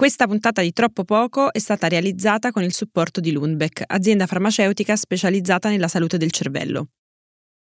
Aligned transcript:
Questa 0.00 0.26
puntata 0.26 0.62
di 0.62 0.72
Troppo 0.72 1.04
Poco 1.04 1.52
è 1.52 1.58
stata 1.58 1.86
realizzata 1.86 2.52
con 2.52 2.62
il 2.62 2.72
supporto 2.72 3.20
di 3.20 3.32
Lundbeck, 3.32 3.82
azienda 3.86 4.26
farmaceutica 4.26 4.96
specializzata 4.96 5.68
nella 5.68 5.88
salute 5.88 6.16
del 6.16 6.30
cervello. 6.30 6.86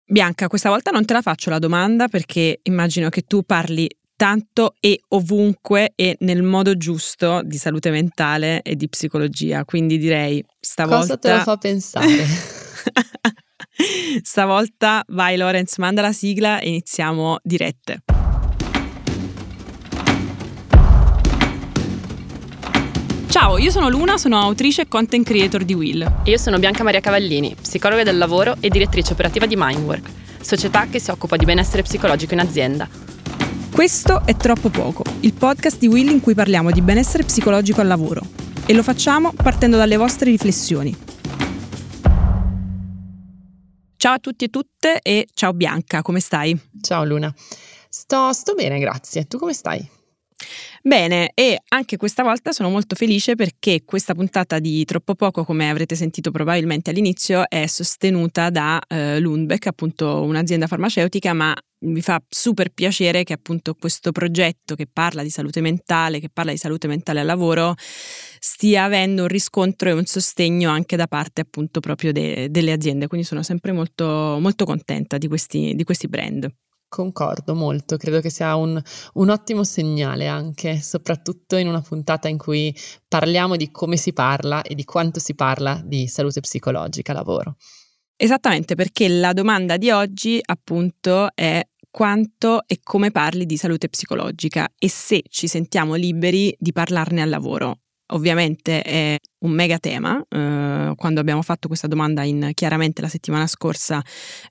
Bianca, 0.04 0.46
questa 0.46 0.68
volta 0.68 0.90
non 0.90 1.06
te 1.06 1.14
la 1.14 1.22
faccio 1.22 1.48
la 1.48 1.58
domanda 1.58 2.08
perché 2.08 2.60
immagino 2.64 3.08
che 3.08 3.22
tu 3.22 3.42
parli 3.42 3.88
tanto 4.14 4.74
e 4.80 5.00
ovunque 5.08 5.92
e 5.94 6.18
nel 6.20 6.42
modo 6.42 6.76
giusto 6.76 7.40
di 7.42 7.56
salute 7.56 7.88
mentale 7.88 8.60
e 8.60 8.76
di 8.76 8.86
psicologia, 8.90 9.64
quindi 9.64 9.96
direi 9.96 10.44
stavolta... 10.60 11.16
Cosa 11.16 11.16
te 11.16 11.32
lo 11.32 11.40
fa 11.40 11.56
pensare? 11.56 12.26
stavolta 14.22 15.02
vai 15.06 15.38
Lorenz, 15.38 15.78
manda 15.78 16.02
la 16.02 16.12
sigla 16.12 16.58
e 16.58 16.68
iniziamo 16.68 17.38
dirette. 17.42 18.02
Ciao, 23.38 23.58
io 23.58 23.70
sono 23.70 23.90
Luna, 23.90 24.16
sono 24.16 24.40
autrice 24.40 24.80
e 24.80 24.88
content 24.88 25.22
creator 25.22 25.62
di 25.62 25.74
Will. 25.74 26.00
E 26.24 26.30
io 26.30 26.38
sono 26.38 26.58
Bianca 26.58 26.82
Maria 26.82 27.00
Cavallini, 27.00 27.54
psicologa 27.54 28.02
del 28.02 28.16
lavoro 28.16 28.56
e 28.60 28.70
direttrice 28.70 29.12
operativa 29.12 29.44
di 29.44 29.56
Mindwork, 29.58 30.10
società 30.40 30.86
che 30.86 30.98
si 30.98 31.10
occupa 31.10 31.36
di 31.36 31.44
benessere 31.44 31.82
psicologico 31.82 32.32
in 32.32 32.40
azienda. 32.40 32.88
Questo 33.70 34.22
è 34.24 34.34
Troppo 34.36 34.70
Poco, 34.70 35.02
il 35.20 35.34
podcast 35.34 35.78
di 35.78 35.86
Will 35.86 36.08
in 36.08 36.22
cui 36.22 36.32
parliamo 36.32 36.70
di 36.70 36.80
benessere 36.80 37.24
psicologico 37.24 37.82
al 37.82 37.88
lavoro. 37.88 38.22
E 38.64 38.72
lo 38.72 38.82
facciamo 38.82 39.34
partendo 39.34 39.76
dalle 39.76 39.98
vostre 39.98 40.30
riflessioni. 40.30 40.96
Ciao 43.96 44.14
a 44.14 44.18
tutti 44.18 44.46
e 44.46 44.48
tutte 44.48 45.00
e 45.02 45.28
ciao 45.34 45.52
Bianca, 45.52 46.00
come 46.00 46.20
stai? 46.20 46.58
Ciao 46.80 47.04
Luna. 47.04 47.30
Sto, 47.90 48.32
sto 48.32 48.54
bene, 48.54 48.78
grazie. 48.78 49.26
Tu 49.26 49.36
come 49.36 49.52
stai? 49.52 49.95
Bene, 50.82 51.32
e 51.34 51.60
anche 51.68 51.96
questa 51.96 52.22
volta 52.22 52.52
sono 52.52 52.70
molto 52.70 52.94
felice 52.94 53.34
perché 53.34 53.82
questa 53.84 54.14
puntata 54.14 54.58
di 54.58 54.84
Troppo 54.84 55.14
Poco, 55.14 55.44
come 55.44 55.68
avrete 55.68 55.96
sentito 55.96 56.30
probabilmente 56.30 56.90
all'inizio, 56.90 57.48
è 57.48 57.66
sostenuta 57.66 58.50
da 58.50 58.80
eh, 58.86 59.18
Lundbeck, 59.18 59.66
appunto 59.66 60.22
un'azienda 60.22 60.66
farmaceutica, 60.66 61.32
ma 61.32 61.54
mi 61.80 62.00
fa 62.00 62.22
super 62.28 62.70
piacere 62.70 63.24
che 63.24 63.32
appunto 63.32 63.74
questo 63.74 64.12
progetto 64.12 64.74
che 64.74 64.86
parla 64.90 65.22
di 65.22 65.30
salute 65.30 65.60
mentale, 65.60 66.20
che 66.20 66.28
parla 66.32 66.52
di 66.52 66.58
salute 66.58 66.86
mentale 66.86 67.20
al 67.20 67.26
lavoro, 67.26 67.74
stia 68.38 68.84
avendo 68.84 69.22
un 69.22 69.28
riscontro 69.28 69.88
e 69.88 69.92
un 69.92 70.04
sostegno 70.04 70.70
anche 70.70 70.96
da 70.96 71.06
parte 71.06 71.40
appunto 71.40 71.80
proprio 71.80 72.12
de- 72.12 72.48
delle 72.50 72.72
aziende. 72.72 73.08
Quindi 73.08 73.26
sono 73.26 73.42
sempre 73.42 73.72
molto, 73.72 74.38
molto 74.40 74.64
contenta 74.64 75.18
di 75.18 75.26
questi, 75.26 75.74
di 75.74 75.84
questi 75.84 76.06
brand. 76.08 76.48
Concordo 76.88 77.54
molto, 77.54 77.96
credo 77.96 78.20
che 78.20 78.30
sia 78.30 78.54
un, 78.54 78.80
un, 79.14 79.28
ottimo 79.28 79.64
segnale 79.64 80.28
anche, 80.28 80.80
soprattutto 80.80 81.56
in 81.56 81.66
una 81.66 81.80
puntata 81.80 82.28
in 82.28 82.38
cui 82.38 82.74
parliamo 83.08 83.56
di 83.56 83.70
come 83.70 83.96
si 83.96 84.12
parla 84.12 84.62
e 84.62 84.74
di 84.74 84.84
quanto 84.84 85.18
si 85.18 85.34
parla 85.34 85.82
di 85.84 86.06
salute 86.06 86.40
psicologica 86.40 87.12
lavoro. 87.12 87.56
Esattamente, 88.14 88.76
perché 88.76 89.08
la 89.08 89.32
domanda 89.32 89.76
di 89.76 89.90
oggi 89.90 90.40
appunto 90.42 91.28
è 91.34 91.60
quanto 91.90 92.62
e 92.66 92.80
come 92.82 93.10
parli 93.10 93.46
di 93.46 93.56
salute 93.56 93.88
psicologica 93.88 94.70
e 94.78 94.88
se 94.88 95.22
ci 95.28 95.48
sentiamo 95.48 95.94
liberi 95.94 96.54
di 96.58 96.72
parlarne 96.72 97.20
al 97.20 97.28
lavoro. 97.28 97.80
Ovviamente 98.10 98.82
è 98.82 99.18
un 99.40 99.50
mega 99.50 99.78
tema. 99.78 100.22
Eh, 100.28 100.92
quando 100.94 101.20
abbiamo 101.20 101.42
fatto 101.42 101.68
questa 101.68 101.86
domanda 101.86 102.22
in 102.22 102.50
chiaramente 102.54 103.02
la 103.02 103.08
settimana 103.08 103.46
scorsa 103.46 104.02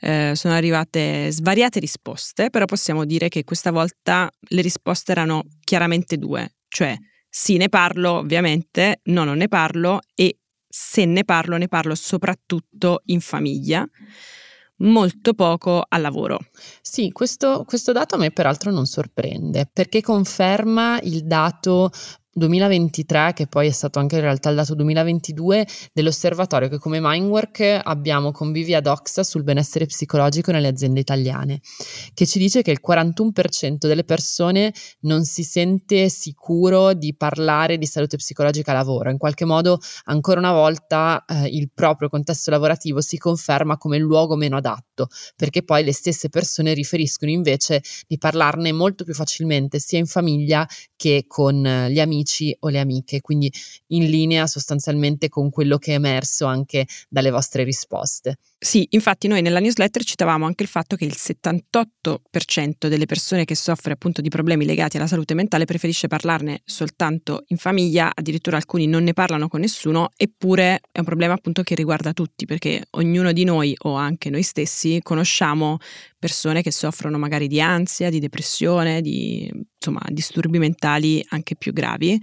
eh, 0.02 0.34
sono 0.36 0.54
arrivate 0.54 1.32
svariate 1.32 1.80
risposte, 1.80 2.50
però 2.50 2.66
possiamo 2.66 3.06
dire 3.06 3.30
che 3.30 3.44
questa 3.44 3.72
volta 3.72 4.30
le 4.50 4.62
risposte 4.62 5.12
erano 5.12 5.44
chiaramente 5.64 6.18
due, 6.18 6.56
cioè 6.68 6.96
sì 7.30 7.58
ne 7.58 7.70
parlo 7.70 8.12
ovviamente, 8.14 9.00
no 9.06 9.24
non 9.24 9.38
ne 9.38 9.48
parlo 9.48 10.00
e 10.14 10.38
se 10.68 11.06
ne 11.06 11.24
parlo 11.24 11.58
ne 11.58 11.68
parlo 11.68 11.96
soprattutto 11.96 13.02
in 13.06 13.22
famiglia 13.22 13.88
molto 14.78 15.34
poco 15.34 15.86
al 15.88 16.02
lavoro. 16.02 16.40
Sì, 16.82 17.12
questo, 17.12 17.64
questo, 17.66 17.92
dato 17.92 18.16
a 18.16 18.18
me 18.18 18.32
peraltro 18.32 18.72
non 18.72 18.86
sorprende 18.86 19.70
perché 19.72 20.02
conferma 20.02 21.00
il 21.04 21.26
dato 21.26 21.92
2023, 22.38 23.32
che 23.34 23.48
poi 23.48 23.68
è 23.68 23.72
stato 23.72 24.00
anche 24.00 24.16
in 24.16 24.22
realtà 24.22 24.50
il 24.50 24.58
dato 24.58 24.76
2022, 24.76 25.66
dell'osservatorio 25.94 26.68
che 26.68 26.78
come 26.78 27.00
Mindwork 27.02 27.80
abbiamo 27.82 28.32
con 28.32 28.52
Vivi 28.52 28.74
ad 28.74 28.88
Oxa 28.88 29.24
sul 29.24 29.44
benessere 29.44 29.86
psicologico 29.86 30.52
nelle 30.52 30.68
aziende 30.68 31.00
italiane, 31.00 31.62
che 32.14 32.26
ci 32.26 32.38
dice 32.38 32.62
che 32.62 32.72
il 32.72 32.82
41% 32.86 33.88
delle 33.88 34.04
persone 34.04 34.74
non 35.02 35.24
si 35.24 35.44
sente 35.44 36.10
sicuro 36.10 36.94
di 36.94 37.16
parlare 37.16 37.78
di 37.78 37.86
salute 37.86 38.18
psicologica 38.18 38.72
a 38.72 38.76
lavoro. 38.76 39.10
In 39.10 39.18
qualche 39.18 39.46
modo, 39.46 39.80
ancora 40.06 40.40
una 40.40 40.52
volta, 40.52 41.24
eh, 41.26 41.48
il 41.48 41.72
proprio 41.74 42.10
contesto 42.10 42.52
lavorativo 42.52 43.00
si 43.00 43.18
conferma 43.18 43.78
come 43.78 43.96
il 43.96 44.04
luogo 44.04 44.36
meno 44.36 44.58
adatto, 44.58 45.08
perché 45.38 45.64
poi 45.64 45.86
le 45.86 45.94
stesse 45.94 46.28
persone 46.28 46.74
riferiscono 46.74 47.32
invece 47.32 47.82
di 48.08 48.18
parlarne 48.18 48.74
molto 48.74 49.06
più 49.06 49.14
facilmente 49.14 49.80
sia 49.80 50.00
in 50.00 50.06
famiglia 50.06 50.68
che 50.98 51.24
con 51.28 51.66
eh, 51.66 51.92
gli 51.92 52.00
amici 52.00 52.25
amici 52.26 52.56
o 52.62 52.70
le 52.70 52.80
amiche, 52.80 53.22
quindi 53.22 53.52
in 53.88 54.06
linea 54.10 54.48
sostanzialmente 54.48 55.30
con 55.30 55.50
quello 55.52 55.78
che 55.78 55.92
è 55.92 55.96
emerso 55.96 56.46
anche 56.46 56.88
dalle 57.08 57.30
vostre 57.30 57.64
risposte. 57.64 58.38
Sì, 58.66 58.88
infatti 58.90 59.28
noi 59.28 59.44
nella 59.44 59.60
newsletter 59.60 60.04
citavamo 60.04 60.44
anche 60.44 60.64
il 60.64 60.70
fatto 60.70 60.96
che 60.96 61.06
il 61.06 61.16
78% 61.16 62.88
delle 62.88 63.06
persone 63.06 63.46
che 63.46 63.54
soffre 63.54 63.94
appunto 63.94 64.22
di 64.22 64.30
problemi 64.30 64.66
legati 64.66 64.98
alla 64.98 65.06
salute 65.06 65.36
mentale 65.36 65.66
preferisce 65.66 66.08
parlarne 66.08 66.64
soltanto 66.66 67.44
in 67.50 67.58
famiglia, 67.58 68.10
addirittura 68.12 68.58
alcuni 68.58 68.88
non 68.88 69.04
ne 69.04 69.14
parlano 69.14 69.50
con 69.50 69.60
nessuno, 69.60 70.10
eppure 70.18 70.80
è 70.92 70.98
un 70.98 71.06
problema 71.06 71.36
appunto 71.36 71.62
che 71.62 71.76
riguarda 71.76 72.12
tutti 72.12 72.48
perché 72.48 72.88
ognuno 72.94 73.34
di 73.34 73.44
noi 73.44 73.76
o 73.84 73.94
anche 73.94 74.32
noi 74.32 74.42
stessi 74.42 75.00
conosciamo 75.04 75.78
persone 76.18 76.64
che 76.64 76.72
soffrono 76.72 77.20
magari 77.20 77.46
di 77.46 77.62
ansia, 77.62 78.10
di 78.10 78.18
depressione, 78.18 79.02
di 79.02 79.48
insomma 79.78 80.02
disturbi 80.10 80.58
mentali 80.58 81.24
anche 81.30 81.56
più 81.56 81.72
gravi 81.72 82.20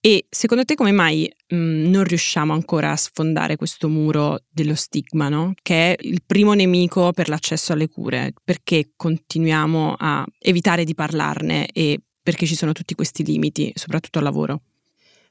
e 0.00 0.26
secondo 0.30 0.64
te 0.64 0.74
come 0.74 0.92
mai 0.92 1.30
mh, 1.48 1.56
mhmm, 1.56 1.90
non 1.90 2.04
riusciamo 2.04 2.52
ancora 2.52 2.92
a 2.92 2.96
sfondare 2.96 3.56
questo 3.56 3.88
muro 3.88 4.38
dello 4.48 4.74
stigma, 4.74 5.28
no? 5.28 5.52
che 5.60 5.94
è 5.94 5.96
il 6.00 6.22
primo 6.24 6.54
nemico 6.54 7.12
per 7.12 7.28
l'accesso 7.28 7.74
alle 7.74 7.88
cure? 7.88 8.32
Perché 8.42 8.92
continuiamo 8.96 9.96
a 9.98 10.24
evitare 10.38 10.84
di 10.84 10.94
parlarne 10.94 11.68
e 11.72 12.00
perché 12.22 12.46
ci 12.46 12.54
sono 12.54 12.72
tutti 12.72 12.94
questi 12.94 13.24
limiti, 13.24 13.72
soprattutto 13.74 14.18
al 14.18 14.24
lavoro? 14.24 14.62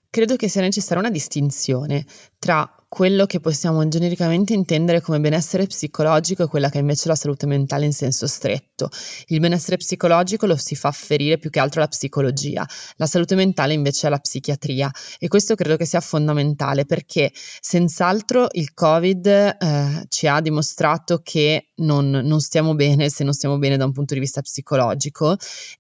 Credo 0.09 0.35
che 0.35 0.47
sia 0.49 0.61
necessaria 0.61 1.01
una 1.01 1.11
distinzione 1.11 2.05
tra 2.37 2.78
quello 2.89 3.27
che 3.27 3.39
possiamo 3.39 3.87
genericamente 3.87 4.53
intendere 4.53 4.99
come 4.99 5.19
benessere 5.19 5.67
psicologico 5.67 6.43
e 6.43 6.47
quella 6.47 6.69
che 6.69 6.79
è 6.79 6.81
invece 6.81 7.07
la 7.07 7.15
salute 7.15 7.45
mentale 7.45 7.85
in 7.85 7.93
senso 7.93 8.25
stretto. 8.25 8.89
Il 9.27 9.39
benessere 9.39 9.77
psicologico 9.77 10.47
lo 10.47 10.57
si 10.57 10.75
fa 10.75 10.87
afferire 10.87 11.37
più 11.37 11.51
che 11.51 11.59
altro 11.59 11.81
alla 11.81 11.89
psicologia, 11.89 12.67
la 12.95 13.05
salute 13.05 13.35
mentale 13.35 13.73
invece 13.73 14.07
alla 14.07 14.17
psichiatria 14.17 14.89
e 15.19 15.27
questo 15.27 15.53
credo 15.53 15.77
che 15.77 15.85
sia 15.85 16.01
fondamentale 16.01 16.85
perché 16.85 17.31
senz'altro 17.33 18.47
il 18.53 18.73
Covid 18.73 19.25
eh, 19.27 20.05
ci 20.09 20.27
ha 20.27 20.41
dimostrato 20.41 21.21
che 21.23 21.67
non, 21.75 22.09
non 22.09 22.39
stiamo 22.39 22.73
bene 22.73 23.09
se 23.09 23.23
non 23.23 23.33
stiamo 23.33 23.59
bene 23.59 23.77
da 23.77 23.85
un 23.85 23.91
punto 23.91 24.15
di 24.15 24.19
vista 24.19 24.41
psicologico 24.41 25.37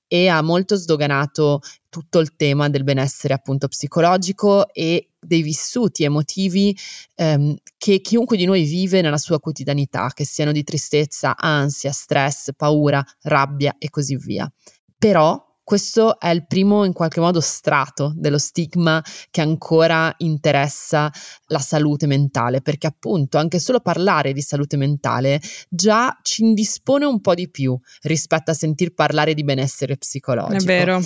e 0.07 0.27
ha 0.27 0.41
molto 0.41 0.75
sdoganato 0.75 1.61
tutto 1.89 2.19
il 2.19 2.35
tema 2.35 2.69
del 2.69 2.83
benessere 2.83 3.33
appunto 3.33 3.67
psicologico 3.67 4.71
e 4.73 5.09
dei 5.19 5.41
vissuti 5.41 6.03
emotivi 6.03 6.75
ehm, 7.15 7.55
che 7.77 7.99
chiunque 7.99 8.37
di 8.37 8.45
noi 8.45 8.63
vive 8.63 9.01
nella 9.01 9.17
sua 9.17 9.39
quotidianità, 9.39 10.11
che 10.13 10.23
siano 10.23 10.51
di 10.51 10.63
tristezza, 10.63 11.35
ansia, 11.35 11.91
stress, 11.91 12.51
paura, 12.55 13.03
rabbia 13.23 13.75
e 13.77 13.89
così 13.89 14.15
via. 14.15 14.51
Però 14.97 15.47
questo 15.69 16.19
è 16.19 16.29
il 16.29 16.47
primo 16.47 16.83
in 16.83 16.93
qualche 16.93 17.19
modo 17.19 17.39
strato 17.41 18.11
dello 18.15 18.39
stigma 18.39 19.03
che 19.29 19.41
ancora 19.41 20.11
interessa 20.17 21.11
la 21.45 21.59
salute 21.59 22.07
mentale, 22.07 22.61
perché 22.63 22.87
appunto 22.87 23.37
anche 23.37 23.59
solo 23.59 23.79
parlare 23.79 24.33
di 24.33 24.41
salute 24.41 24.77
mentale 24.77 25.39
già 25.69 26.17
ci 26.23 26.43
indispone 26.43 27.05
un 27.05 27.21
po' 27.21 27.35
di 27.35 27.51
più 27.51 27.79
rispetto 28.01 28.49
a 28.49 28.55
sentir 28.55 28.95
parlare 28.95 29.35
di 29.35 29.43
benessere 29.43 29.95
psicologico. 29.95 30.55
È 30.55 30.65
vero 30.65 31.01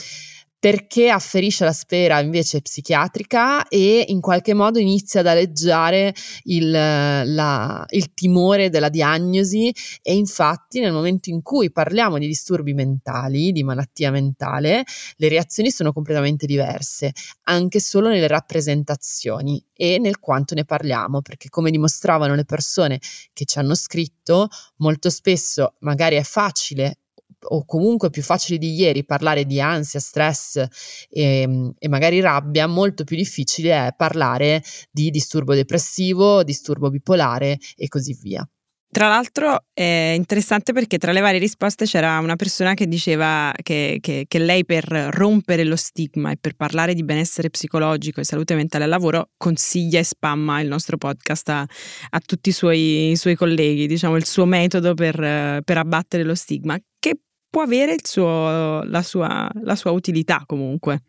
perché 0.64 1.10
afferisce 1.10 1.66
la 1.66 1.74
sfera 1.74 2.22
invece 2.22 2.62
psichiatrica 2.62 3.68
e 3.68 4.06
in 4.08 4.22
qualche 4.22 4.54
modo 4.54 4.80
inizia 4.80 5.20
ad 5.20 5.28
aleggiare 5.28 6.16
il, 6.44 6.72
la, 6.72 7.86
il, 7.90 8.14
timore 8.14 8.70
della 8.70 8.88
diagnosi 8.88 9.76
e 10.02 10.16
infatti 10.16 10.80
nel 10.80 10.94
momento 10.94 11.30
in 11.30 11.42
cui 11.42 11.70
parliamo 11.70 12.18
di 12.18 12.28
disturbi 12.28 12.74
mentali, 12.74 13.52
di 13.52 13.62
malattia 13.62 14.10
mentale, 14.10 14.86
le 15.18 15.28
reazioni 15.28 15.70
sono 15.70 15.92
completamente 15.92 16.46
diverse, 16.46 17.12
anche 17.44 17.82
solo 17.82 18.08
nelle 18.08 18.30
rappresentazioni 18.30 19.62
e 19.74 20.00
nel 20.00 20.20
quanto 20.20 20.56
ne 20.56 20.64
parliamo, 20.64 21.22
perché 21.22 21.50
come 21.50 21.72
dimostravano 21.72 22.36
le 22.36 22.46
persone 22.46 23.02
che 23.34 23.44
ci 23.44 23.60
hanno 23.60 23.76
scritto, 23.76 24.48
molto 24.78 25.10
spesso 25.10 25.76
magari 25.80 26.16
è 26.16 26.24
facile 26.24 27.00
o 27.44 27.66
comunque 27.66 28.10
più 28.10 28.22
facili 28.22 28.58
di 28.58 28.74
ieri 28.74 29.06
parlare 29.06 29.46
di 29.46 29.60
ansia, 29.60 30.00
stress 30.00 30.64
e, 31.10 31.74
e 31.78 31.88
magari 31.90 32.20
rabbia, 32.20 32.68
molto 32.68 33.04
più 33.04 33.16
difficile 33.16 33.88
è 33.88 33.94
parlare 33.96 34.64
di 34.92 35.10
disturbo 35.10 35.54
depressivo, 35.54 36.44
disturbo 36.44 36.90
bipolare 36.90 37.58
e 37.76 37.88
così 37.88 38.18
via. 38.22 38.48
Tra 38.94 39.08
l'altro 39.08 39.66
è 39.74 40.14
interessante 40.16 40.72
perché 40.72 41.00
tra 41.00 41.12
le 41.12 41.20
varie 41.20 41.40
risposte 41.40 41.86
c'era 41.86 42.20
una 42.20 42.36
persona 42.36 42.76
che 42.76 42.88
diceva 42.88 43.52
che, 43.64 43.98
che, 44.00 44.26
che, 44.28 44.38
lei 44.38 44.66
per 44.66 44.86
rompere 44.86 45.64
lo 45.64 45.76
stigma 45.76 46.30
e 46.30 46.38
per 46.40 46.54
parlare 46.54 46.94
di 46.94 47.04
benessere 47.04 47.50
psicologico 47.50 48.20
e 48.20 48.24
salute 48.24 48.54
mentale 48.54 48.84
al 48.84 48.92
lavoro 48.92 49.32
consiglia 49.36 49.98
e 49.98 50.04
spamma 50.04 50.62
il 50.62 50.68
nostro 50.68 50.98
podcast 50.98 51.50
a, 51.50 51.62
a 51.62 52.20
tutti 52.20 52.50
i 52.50 52.52
suoi, 52.52 53.10
i 53.10 53.16
suoi, 53.16 53.34
colleghi, 53.34 53.88
diciamo 53.88 54.16
il 54.16 54.26
suo 54.26 54.46
metodo 54.46 54.94
per, 54.94 55.16
per 55.64 55.78
abbattere 55.80 56.22
lo 56.22 56.36
stigma, 56.36 56.78
che 57.00 57.18
può 57.54 57.62
avere 57.62 57.98
suo, 58.02 58.82
la, 58.82 59.04
sua, 59.04 59.48
la 59.62 59.76
sua 59.76 59.92
utilità 59.92 60.42
comunque. 60.48 61.04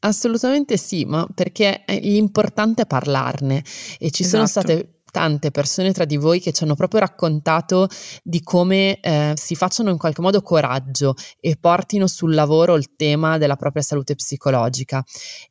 Assolutamente 0.00 0.76
sì, 0.76 1.04
ma 1.04 1.24
perché 1.32 1.84
l'importante 1.86 2.82
è 2.82 2.86
parlarne 2.86 3.62
e 4.00 4.10
ci 4.10 4.24
esatto. 4.24 4.28
sono 4.28 4.46
state 4.46 4.95
tante 5.16 5.50
persone 5.50 5.94
tra 5.94 6.04
di 6.04 6.18
voi 6.18 6.40
che 6.40 6.52
ci 6.52 6.62
hanno 6.62 6.74
proprio 6.74 7.00
raccontato 7.00 7.88
di 8.22 8.42
come 8.42 9.00
eh, 9.00 9.32
si 9.34 9.54
facciano 9.54 9.88
in 9.88 9.96
qualche 9.96 10.20
modo 10.20 10.42
coraggio 10.42 11.14
e 11.40 11.56
portino 11.58 12.06
sul 12.06 12.34
lavoro 12.34 12.74
il 12.74 12.96
tema 12.96 13.38
della 13.38 13.56
propria 13.56 13.82
salute 13.82 14.14
psicologica. 14.14 15.02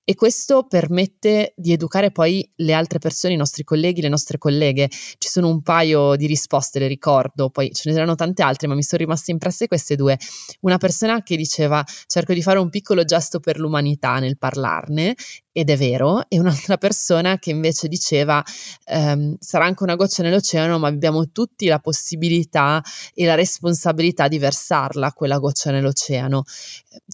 E 0.03 0.13
questo 0.13 0.67
permette 0.67 1.53
di 1.57 1.71
educare 1.71 2.11
poi 2.11 2.47
le 2.57 2.73
altre 2.73 2.99
persone, 2.99 3.33
i 3.33 3.37
nostri 3.37 3.63
colleghi, 3.63 4.01
le 4.01 4.09
nostre 4.09 4.37
colleghe. 4.37 4.87
Ci 4.87 5.29
sono 5.29 5.47
un 5.49 5.63
paio 5.63 6.15
di 6.15 6.27
risposte, 6.27 6.77
le 6.77 6.85
ricordo, 6.85 7.49
poi 7.49 7.71
ce 7.73 7.89
ne 7.89 7.95
saranno 7.95 8.13
tante 8.13 8.43
altre, 8.43 8.67
ma 8.67 8.75
mi 8.75 8.83
sono 8.83 9.01
rimaste 9.01 9.31
impresse 9.31 9.67
queste 9.67 9.95
due. 9.95 10.15
Una 10.59 10.77
persona 10.77 11.23
che 11.23 11.35
diceva 11.35 11.83
cerco 12.05 12.33
di 12.33 12.43
fare 12.43 12.59
un 12.59 12.69
piccolo 12.69 13.03
gesto 13.03 13.39
per 13.39 13.57
l'umanità 13.57 14.19
nel 14.19 14.37
parlarne 14.37 15.15
ed 15.57 15.69
è 15.69 15.77
vero, 15.77 16.25
e 16.27 16.37
un'altra 16.37 16.75
persona 16.75 17.39
che 17.39 17.49
invece 17.49 17.87
diceva 17.87 18.43
ehm, 18.87 19.37
sarà 19.55 19.67
anche 19.67 19.83
una 19.83 19.95
goccia 19.95 20.21
nell'oceano, 20.21 20.77
ma 20.79 20.89
abbiamo 20.89 21.31
tutti 21.31 21.67
la 21.67 21.79
possibilità 21.79 22.83
e 23.13 23.25
la 23.25 23.35
responsabilità 23.35 24.27
di 24.27 24.37
versarla 24.37 25.13
quella 25.13 25.39
goccia 25.39 25.71
nell'oceano. 25.71 26.43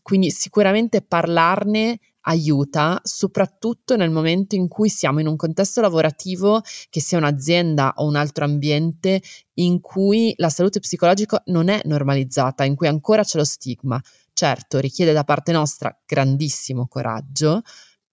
Quindi 0.01 0.31
sicuramente 0.31 1.03
parlarne 1.03 1.99
aiuta, 2.21 2.99
soprattutto 3.03 3.95
nel 3.95 4.09
momento 4.09 4.55
in 4.55 4.67
cui 4.67 4.89
siamo 4.89 5.19
in 5.19 5.27
un 5.27 5.35
contesto 5.35 5.81
lavorativo, 5.81 6.61
che 6.89 6.99
sia 6.99 7.19
un'azienda 7.19 7.93
o 7.97 8.07
un 8.07 8.15
altro 8.15 8.44
ambiente, 8.44 9.21
in 9.55 9.79
cui 9.79 10.33
la 10.37 10.49
salute 10.49 10.79
psicologica 10.79 11.44
non 11.45 11.67
è 11.67 11.81
normalizzata, 11.83 12.63
in 12.63 12.73
cui 12.73 12.87
ancora 12.87 13.23
c'è 13.23 13.37
lo 13.37 13.45
stigma. 13.45 14.01
Certo, 14.33 14.79
richiede 14.79 15.13
da 15.13 15.23
parte 15.23 15.51
nostra 15.51 15.95
grandissimo 16.07 16.87
coraggio, 16.87 17.61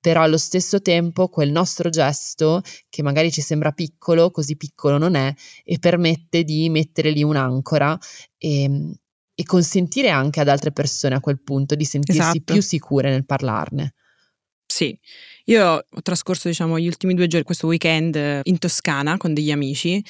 però 0.00 0.22
allo 0.22 0.38
stesso 0.38 0.80
tempo 0.80 1.28
quel 1.28 1.50
nostro 1.50 1.90
gesto, 1.90 2.62
che 2.88 3.02
magari 3.02 3.30
ci 3.30 3.40
sembra 3.40 3.72
piccolo, 3.72 4.30
così 4.30 4.56
piccolo 4.56 4.98
non 4.98 5.14
è, 5.14 5.32
e 5.64 5.78
permette 5.78 6.44
di 6.44 6.68
mettere 6.70 7.10
lì 7.10 7.22
un'ancora 7.22 7.98
e, 8.36 8.62
ehm, 8.62 8.94
e 9.34 9.44
consentire 9.44 10.10
anche 10.10 10.40
ad 10.40 10.48
altre 10.48 10.72
persone 10.72 11.14
a 11.14 11.20
quel 11.20 11.40
punto 11.40 11.76
di 11.76 11.84
sentirsi 11.84 12.20
esatto. 12.20 12.52
più 12.52 12.60
sicure 12.60 13.10
nel 13.10 13.24
parlarne. 13.24 13.94
Sì, 14.70 14.96
io 15.46 15.64
ho 15.64 16.02
trascorso 16.02 16.48
diciamo, 16.48 16.78
gli 16.78 16.86
ultimi 16.86 17.14
due 17.14 17.26
giorni, 17.26 17.44
questo 17.44 17.66
weekend 17.68 18.16
eh, 18.16 18.40
in 18.44 18.58
Toscana 18.58 19.16
con 19.16 19.32
degli 19.32 19.50
amici 19.50 20.04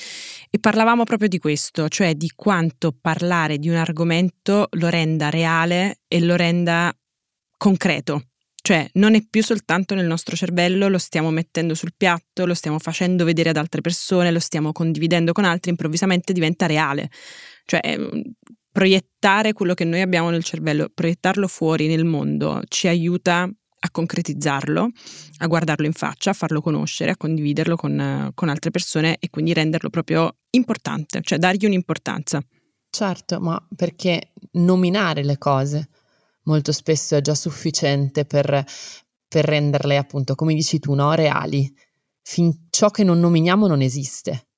e 0.50 0.58
parlavamo 0.58 1.04
proprio 1.04 1.28
di 1.28 1.38
questo, 1.38 1.88
cioè 1.88 2.14
di 2.14 2.32
quanto 2.34 2.92
parlare 2.98 3.58
di 3.58 3.68
un 3.68 3.76
argomento 3.76 4.66
lo 4.72 4.88
renda 4.88 5.30
reale 5.30 6.00
e 6.08 6.20
lo 6.20 6.34
renda 6.34 6.92
concreto. 7.56 8.27
Cioè 8.60 8.88
non 8.94 9.14
è 9.14 9.24
più 9.28 9.42
soltanto 9.42 9.94
nel 9.94 10.06
nostro 10.06 10.36
cervello, 10.36 10.88
lo 10.88 10.98
stiamo 10.98 11.30
mettendo 11.30 11.74
sul 11.74 11.94
piatto, 11.96 12.44
lo 12.44 12.54
stiamo 12.54 12.78
facendo 12.78 13.24
vedere 13.24 13.50
ad 13.50 13.56
altre 13.56 13.80
persone, 13.80 14.30
lo 14.30 14.40
stiamo 14.40 14.72
condividendo 14.72 15.32
con 15.32 15.44
altri, 15.44 15.70
improvvisamente 15.70 16.32
diventa 16.32 16.66
reale. 16.66 17.10
Cioè 17.64 17.80
ehm, 17.82 18.22
proiettare 18.70 19.52
quello 19.52 19.74
che 19.74 19.84
noi 19.84 20.00
abbiamo 20.00 20.30
nel 20.30 20.44
cervello, 20.44 20.90
proiettarlo 20.92 21.48
fuori 21.48 21.86
nel 21.86 22.04
mondo 22.04 22.62
ci 22.68 22.88
aiuta 22.88 23.50
a 23.80 23.90
concretizzarlo, 23.90 24.88
a 25.38 25.46
guardarlo 25.46 25.86
in 25.86 25.92
faccia, 25.92 26.30
a 26.30 26.34
farlo 26.34 26.60
conoscere, 26.60 27.12
a 27.12 27.16
condividerlo 27.16 27.76
con, 27.76 28.30
con 28.34 28.48
altre 28.48 28.70
persone 28.70 29.16
e 29.18 29.30
quindi 29.30 29.52
renderlo 29.52 29.88
proprio 29.88 30.36
importante, 30.50 31.20
cioè 31.22 31.38
dargli 31.38 31.64
un'importanza. 31.64 32.42
Certo, 32.90 33.40
ma 33.40 33.64
perché 33.76 34.32
nominare 34.52 35.22
le 35.22 35.38
cose? 35.38 35.88
Molto 36.48 36.72
spesso 36.72 37.14
è 37.14 37.20
già 37.20 37.34
sufficiente 37.34 38.24
per, 38.24 38.64
per 39.28 39.44
renderle 39.44 39.96
appunto, 39.96 40.34
come 40.34 40.54
dici 40.54 40.78
tu, 40.80 40.94
no, 40.94 41.12
reali. 41.12 41.72
Fin 42.22 42.66
ciò 42.70 42.90
che 42.90 43.04
non 43.04 43.20
nominiamo 43.20 43.66
non 43.66 43.82
esiste. 43.82 44.48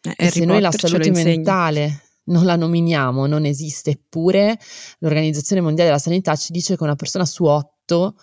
Eh, 0.00 0.14
e 0.16 0.30
se 0.30 0.44
noi 0.44 0.60
la 0.60 0.70
salute 0.70 1.10
mentale 1.10 2.02
non 2.24 2.44
la 2.44 2.56
nominiamo, 2.56 3.26
non 3.26 3.44
esiste, 3.44 3.90
eppure 3.90 4.58
l'Organizzazione 4.98 5.60
Mondiale 5.60 5.90
della 5.90 6.00
Sanità 6.00 6.36
ci 6.36 6.52
dice 6.52 6.76
che 6.76 6.82
una 6.82 6.96
persona 6.96 7.26
su 7.26 7.44
otto 7.44 8.16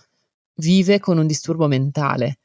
vive 0.55 0.99
con 0.99 1.17
un 1.17 1.27
disturbo 1.27 1.67
mentale. 1.67 2.39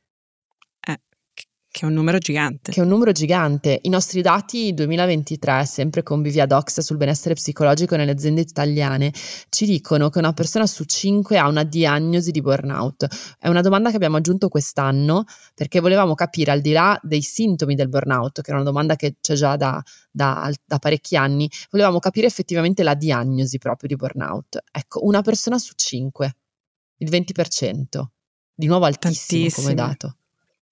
Che 1.76 1.84
è 1.84 1.88
un 1.88 1.92
numero 1.92 2.16
gigante. 2.16 2.72
Che 2.72 2.80
è 2.80 2.82
un 2.82 2.88
numero 2.88 3.12
gigante. 3.12 3.80
I 3.82 3.90
nostri 3.90 4.22
dati 4.22 4.72
2023, 4.72 5.66
sempre 5.66 6.02
con 6.02 6.22
Biviadox 6.22 6.80
sul 6.80 6.96
benessere 6.96 7.34
psicologico 7.34 7.96
nelle 7.96 8.12
aziende 8.12 8.40
italiane, 8.40 9.12
ci 9.50 9.66
dicono 9.66 10.08
che 10.08 10.16
una 10.16 10.32
persona 10.32 10.66
su 10.66 10.84
cinque 10.84 11.36
ha 11.36 11.46
una 11.46 11.64
diagnosi 11.64 12.30
di 12.30 12.40
burnout. 12.40 13.36
È 13.38 13.48
una 13.48 13.60
domanda 13.60 13.90
che 13.90 13.96
abbiamo 13.96 14.16
aggiunto 14.16 14.48
quest'anno 14.48 15.24
perché 15.54 15.80
volevamo 15.80 16.14
capire, 16.14 16.50
al 16.50 16.62
di 16.62 16.72
là 16.72 16.98
dei 17.02 17.20
sintomi 17.20 17.74
del 17.74 17.90
burnout, 17.90 18.40
che 18.40 18.52
è 18.52 18.54
una 18.54 18.62
domanda 18.62 18.96
che 18.96 19.16
c'è 19.20 19.34
già 19.34 19.56
da, 19.56 19.78
da, 20.10 20.50
da 20.64 20.78
parecchi 20.78 21.14
anni, 21.14 21.46
volevamo 21.70 21.98
capire 21.98 22.26
effettivamente 22.26 22.84
la 22.84 22.94
diagnosi 22.94 23.58
proprio 23.58 23.90
di 23.90 23.96
burnout. 23.96 24.60
Ecco, 24.72 25.04
una 25.04 25.20
persona 25.20 25.58
su 25.58 25.74
cinque, 25.76 26.36
il 27.00 27.10
20%. 27.10 28.02
Di 28.54 28.66
nuovo 28.66 28.86
altissimo 28.86 29.42
Tantissime. 29.42 29.62
come 29.62 29.74
dato. 29.74 30.16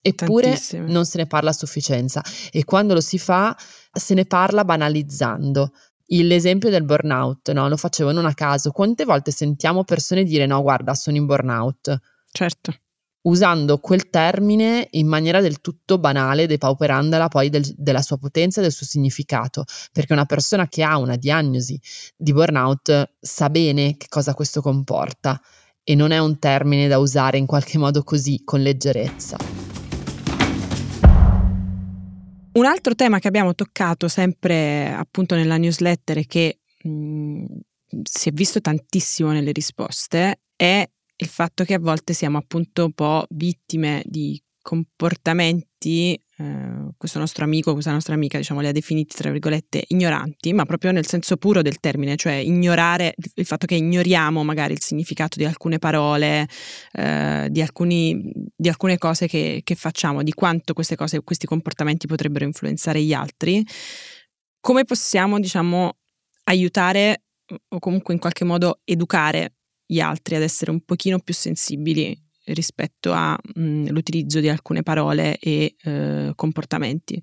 Eppure 0.07 0.49
Tantissime. 0.49 0.91
non 0.93 1.07
se 1.07 1.17
ne 1.17 1.27
parla 1.27 1.49
a 1.49 1.55
sufficienza 1.55 2.23
e 2.53 2.65
quando 2.65 2.93
lo 2.93 3.01
si 3.01 3.19
fa 3.19 3.57
se 3.91 4.13
ne 4.13 4.27
parla 4.27 4.63
banalizzando. 4.63 5.73
L'esempio 6.09 6.69
del 6.69 6.85
burnout, 6.85 7.51
no? 7.53 7.69
Lo 7.69 7.79
facevo 7.79 8.13
non 8.13 8.27
a 8.27 8.35
caso. 8.35 8.71
Quante 8.71 9.07
volte 9.07 9.31
sentiamo 9.31 9.83
persone 9.83 10.25
dire 10.25 10.45
no, 10.45 10.61
guarda, 10.61 10.93
sono 10.95 11.17
in 11.17 11.25
burnout? 11.25 11.99
Certo. 12.31 12.75
Usando 13.23 13.79
quel 13.79 14.11
termine 14.11 14.89
in 14.91 15.07
maniera 15.07 15.41
del 15.41 15.63
tutto 15.63 15.97
banale, 15.97 16.47
depauperandola 16.47 17.29
poi 17.29 17.49
del, 17.49 17.65
della 17.75 18.03
sua 18.03 18.19
potenza 18.19 18.61
e 18.61 18.63
del 18.65 18.73
suo 18.73 18.85
significato. 18.85 19.65
Perché 19.91 20.13
una 20.13 20.27
persona 20.27 20.69
che 20.69 20.83
ha 20.83 20.99
una 20.99 21.17
diagnosi 21.17 21.81
di 22.15 22.33
burnout 22.35 23.15
sa 23.19 23.49
bene 23.49 23.97
che 23.97 24.09
cosa 24.11 24.35
questo 24.35 24.61
comporta 24.61 25.41
e 25.83 25.95
non 25.95 26.11
è 26.11 26.19
un 26.19 26.39
termine 26.39 26.89
da 26.89 26.99
usare 26.99 27.39
in 27.39 27.47
qualche 27.47 27.79
modo 27.79 28.03
così, 28.03 28.43
con 28.45 28.61
leggerezza. 28.61 29.74
Un 32.55 32.67
altro 32.67 32.95
tema 32.95 33.19
che 33.19 33.27
abbiamo 33.27 33.55
toccato 33.55 34.07
sempre 34.07 34.93
appunto 34.93 35.35
nella 35.35 35.57
newsletter 35.57 36.19
e 36.19 36.27
che 36.27 36.61
mh, 36.85 37.45
si 38.05 38.29
è 38.29 38.33
visto 38.33 38.61
tantissimo 38.61 39.33
nelle 39.33 39.51
risposte 39.51 40.43
è 40.55 40.89
il 41.17 41.27
fatto 41.27 41.65
che 41.65 41.75
a 41.75 41.81
volte 41.81 42.13
siamo 42.13 42.39
appunto 42.39 42.85
un 42.85 42.93
po' 42.93 43.27
vittime 43.31 44.03
di 44.07 44.41
comportamenti 44.63 46.19
eh, 46.37 46.89
questo 46.97 47.19
nostro 47.19 47.45
amico, 47.45 47.73
questa 47.73 47.93
nostra 47.93 48.15
amica, 48.15 48.39
diciamo, 48.39 48.61
li 48.61 48.67
ha 48.67 48.73
definiti 48.73 49.15
tra 49.15 49.31
virgolette 49.31 49.85
ignoranti, 49.89 50.53
ma 50.53 50.65
proprio 50.65 50.91
nel 50.91 51.07
senso 51.07 51.37
puro 51.37 51.63
del 51.63 51.79
termine, 51.79 52.17
cioè 52.17 52.33
ignorare 52.33 53.15
il 53.35 53.47
fatto 53.47 53.67
che 53.67 53.77
ignoriamo 53.77 54.43
magari 54.43 54.73
il 54.73 54.83
significato 54.83 55.39
di 55.39 55.45
alcune 55.45 55.79
parole, 55.79 56.49
eh, 56.93 57.47
di, 57.51 57.63
alcuni, 57.63 58.33
di, 58.57 58.69
alcune 58.69 58.99
cose 58.99 59.29
che, 59.29 59.61
che 59.63 59.75
facciamo, 59.75 60.23
di 60.23 60.33
quanto 60.33 60.73
queste 60.73 60.97
cose, 60.97 61.23
questi 61.23 61.47
comportamenti 61.47 62.07
potrebbero 62.07 62.45
influenzare 62.45 63.01
gli 63.03 63.13
altri. 63.13 63.65
Come 64.61 64.85
possiamo, 64.85 65.39
diciamo, 65.39 65.99
aiutare 66.45 67.23
o 67.69 67.79
comunque 67.79 68.15
in 68.15 68.21
qualche 68.21 68.45
modo 68.45 68.81
educare 68.85 69.57
gli 69.87 70.01
altri 70.01 70.37
ad 70.37 70.43
essere 70.43 70.71
un 70.71 70.81
pochino 70.81 71.19
più 71.19 71.35
sensibili 71.35 72.24
rispetto 72.47 73.13
all'utilizzo 73.13 74.41
di 74.41 74.49
alcune 74.49 74.83
parole 74.83 75.39
e 75.39 75.77
eh, 75.83 76.33
comportamenti. 76.35 77.23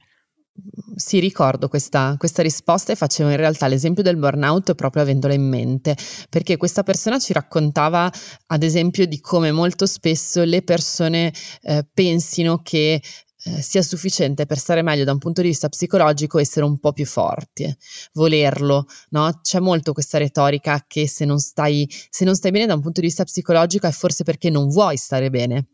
Sì, 0.96 1.20
ricordo 1.20 1.70
questa, 1.70 2.16
questa, 2.18 2.44
risposta 2.44 2.92
e 2.92 2.96
facevo 2.96 3.30
in 3.30 3.38
realtà 3.38 3.68
l'esempio 3.68 4.04
del 4.04 4.18
burnout 4.18 4.75
proprio 4.75 5.01
avendola 5.01 5.34
in 5.34 5.48
mente, 5.48 5.96
perché 6.30 6.58
questa 6.58 6.84
persona 6.84 7.20
ci 7.20 7.34
raccontava 7.34 8.12
ad 8.48 8.62
esempio 8.62 9.06
di 9.08 9.20
come 9.22 9.51
molto 9.51 9.86
spesso 9.86 10.44
le 10.44 10.62
persone 10.62 11.34
eh, 11.62 11.88
pensino 11.92 12.62
che 12.62 13.01
eh, 13.44 13.62
sia 13.62 13.82
sufficiente 13.82 14.46
per 14.46 14.58
stare 14.58 14.82
meglio 14.82 15.04
da 15.04 15.12
un 15.12 15.18
punto 15.18 15.42
di 15.42 15.48
vista 15.48 15.68
psicologico 15.70 16.40
essere 16.40 16.66
un 16.66 16.80
po' 16.80 16.94
più 16.94 17.06
forti, 17.06 17.76
volerlo, 18.14 18.86
no? 19.10 19.40
C'è 19.42 19.60
molto 19.60 19.94
questa 19.94 20.18
retorica 20.18 20.86
che 20.88 21.08
se 21.08 21.26
non 21.26 21.40
stai, 21.40 21.90
se 22.10 22.26
non 22.26 22.36
stai 22.36 22.52
bene 22.52 22.66
da 22.66 22.74
un 22.74 22.82
punto 22.82 23.02
di 23.02 23.08
vista 23.08 23.24
psicologico 23.24 23.88
è 23.88 23.92
forse 23.92 24.24
perché 24.24 24.50
non 24.50 24.68
vuoi 24.70 24.98
stare 24.98 25.30
bene, 25.30 25.68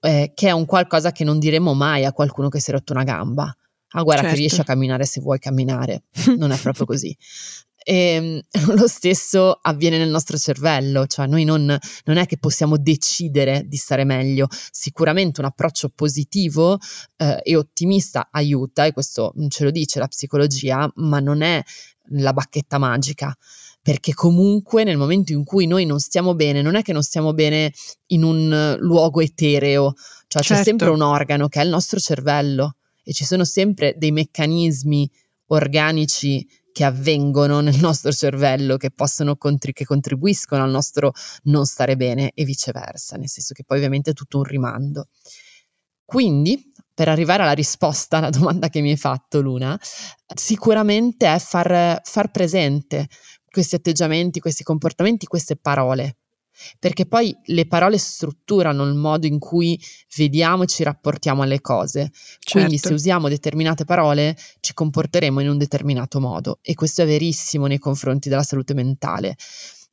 eh, 0.00 0.32
che 0.34 0.48
è 0.48 0.52
un 0.52 0.66
qualcosa 0.66 1.12
che 1.12 1.24
non 1.24 1.38
diremo 1.38 1.74
mai 1.74 2.04
a 2.04 2.12
qualcuno 2.12 2.48
che 2.48 2.60
si 2.60 2.70
è 2.70 2.72
rotto 2.72 2.92
una 2.92 3.04
gamba. 3.04 3.54
Ah, 3.92 4.02
guarda 4.02 4.22
certo. 4.22 4.36
che 4.36 4.40
riesci 4.40 4.60
a 4.60 4.64
camminare 4.64 5.04
se 5.04 5.20
vuoi 5.20 5.38
camminare. 5.40 6.04
Non 6.36 6.52
è 6.52 6.58
proprio 6.58 6.86
così. 6.86 7.16
E 7.82 7.94
ehm, 7.94 8.40
lo 8.76 8.86
stesso 8.86 9.58
avviene 9.60 9.98
nel 9.98 10.10
nostro 10.10 10.36
cervello, 10.36 11.06
cioè 11.06 11.26
noi 11.26 11.44
non, 11.44 11.78
non, 12.04 12.16
è 12.16 12.26
che 12.26 12.38
possiamo 12.38 12.76
decidere 12.76 13.64
di 13.66 13.76
stare 13.76 14.04
meglio, 14.04 14.48
sicuramente 14.50 15.40
un 15.40 15.46
approccio 15.46 15.90
positivo 15.94 16.78
eh, 17.16 17.40
e 17.42 17.56
ottimista 17.56 18.28
aiuta, 18.30 18.84
e 18.84 18.92
questo 18.92 19.32
ce 19.48 19.64
lo 19.64 19.70
dice 19.70 19.98
la 19.98 20.08
psicologia, 20.08 20.90
ma 20.96 21.20
non 21.20 21.42
è 21.42 21.62
la 22.12 22.32
bacchetta 22.32 22.78
magica 22.78 23.36
perché 23.82 24.12
comunque 24.12 24.84
nel 24.84 24.98
momento 24.98 25.32
in 25.32 25.42
cui 25.42 25.66
noi 25.66 25.86
non 25.86 26.00
stiamo 26.00 26.34
bene, 26.34 26.60
non 26.60 26.74
è 26.74 26.82
che 26.82 26.92
non 26.92 27.02
stiamo 27.02 27.32
bene 27.32 27.72
in 28.08 28.22
un 28.22 28.76
luogo 28.78 29.20
etereo, 29.20 29.94
cioè 30.26 30.42
certo. 30.42 30.54
c'è 30.54 30.62
sempre 30.62 30.90
un 30.90 31.00
organo 31.00 31.48
che 31.48 31.60
è 31.60 31.64
il 31.64 31.70
nostro 31.70 31.98
cervello 31.98 32.76
e 33.02 33.12
ci 33.12 33.24
sono 33.24 33.44
sempre 33.44 33.94
dei 33.96 34.12
meccanismi 34.12 35.10
organici 35.46 36.46
che 36.72 36.84
avvengono 36.84 37.60
nel 37.60 37.78
nostro 37.78 38.12
cervello, 38.12 38.76
che 38.76 38.90
possono 38.90 39.36
contri- 39.36 39.72
che 39.72 39.84
contribuiscono 39.84 40.62
al 40.62 40.70
nostro 40.70 41.12
non 41.44 41.64
stare 41.66 41.96
bene 41.96 42.32
e 42.34 42.44
viceversa, 42.44 43.16
nel 43.16 43.28
senso 43.28 43.54
che 43.54 43.64
poi 43.64 43.78
ovviamente 43.78 44.10
è 44.10 44.14
tutto 44.14 44.38
un 44.38 44.44
rimando. 44.44 45.08
Quindi, 46.04 46.72
per 46.92 47.08
arrivare 47.08 47.42
alla 47.42 47.52
risposta 47.52 48.18
alla 48.18 48.30
domanda 48.30 48.68
che 48.68 48.80
mi 48.80 48.90
hai 48.90 48.96
fatto, 48.96 49.40
Luna, 49.40 49.78
sicuramente 50.34 51.32
è 51.32 51.38
far, 51.38 52.00
far 52.02 52.30
presente 52.30 53.08
questi 53.48 53.76
atteggiamenti, 53.76 54.40
questi 54.40 54.62
comportamenti, 54.62 55.26
queste 55.26 55.56
parole 55.56 56.16
perché 56.78 57.06
poi 57.06 57.36
le 57.46 57.66
parole 57.66 57.98
strutturano 57.98 58.84
il 58.84 58.94
modo 58.94 59.26
in 59.26 59.38
cui 59.38 59.80
vediamo 60.16 60.64
e 60.64 60.66
ci 60.66 60.82
rapportiamo 60.82 61.42
alle 61.42 61.60
cose. 61.60 62.10
Certo. 62.12 62.52
Quindi 62.52 62.78
se 62.78 62.92
usiamo 62.92 63.28
determinate 63.28 63.84
parole 63.84 64.36
ci 64.60 64.74
comporteremo 64.74 65.40
in 65.40 65.48
un 65.48 65.58
determinato 65.58 66.20
modo 66.20 66.58
e 66.62 66.74
questo 66.74 67.02
è 67.02 67.06
verissimo 67.06 67.66
nei 67.66 67.78
confronti 67.78 68.28
della 68.28 68.42
salute 68.42 68.74
mentale. 68.74 69.36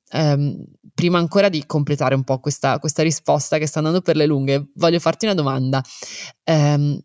Um, 0.09 0.63
prima 0.93 1.17
ancora 1.17 1.49
di 1.49 1.65
completare 1.65 2.15
un 2.15 2.23
po' 2.23 2.39
questa, 2.39 2.79
questa, 2.79 3.03
risposta 3.03 3.57
che 3.57 3.67
sta 3.67 3.79
andando 3.79 3.99
per 3.99 4.15
le 4.15 4.25
lunghe, 4.25 4.69
voglio 4.75 4.99
farti 4.99 5.25
una 5.25 5.33
domanda. 5.33 5.81
Um, 6.45 6.97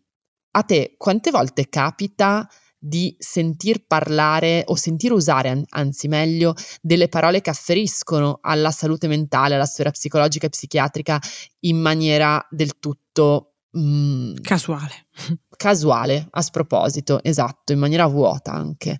a 0.55 0.63
te 0.63 0.95
quante 0.97 1.31
volte 1.31 1.67
capita 1.67 2.47
di 2.85 3.15
sentir 3.17 3.85
parlare 3.87 4.63
o 4.65 4.75
sentir 4.75 5.13
usare, 5.13 5.63
anzi 5.69 6.09
meglio, 6.09 6.53
delle 6.81 7.07
parole 7.07 7.39
che 7.39 7.49
afferiscono 7.49 8.39
alla 8.41 8.71
salute 8.71 9.07
mentale, 9.07 9.55
alla 9.55 9.65
sfera 9.65 9.89
psicologica 9.89 10.47
e 10.47 10.49
psichiatrica 10.49 11.17
in 11.61 11.77
maniera 11.79 12.45
del 12.49 12.77
tutto 12.79 13.53
mm, 13.77 14.35
casuale. 14.41 15.07
Casuale, 15.55 16.27
a 16.29 16.41
sproposito, 16.41 17.23
esatto, 17.23 17.71
in 17.71 17.79
maniera 17.79 18.05
vuota 18.07 18.51
anche. 18.51 18.97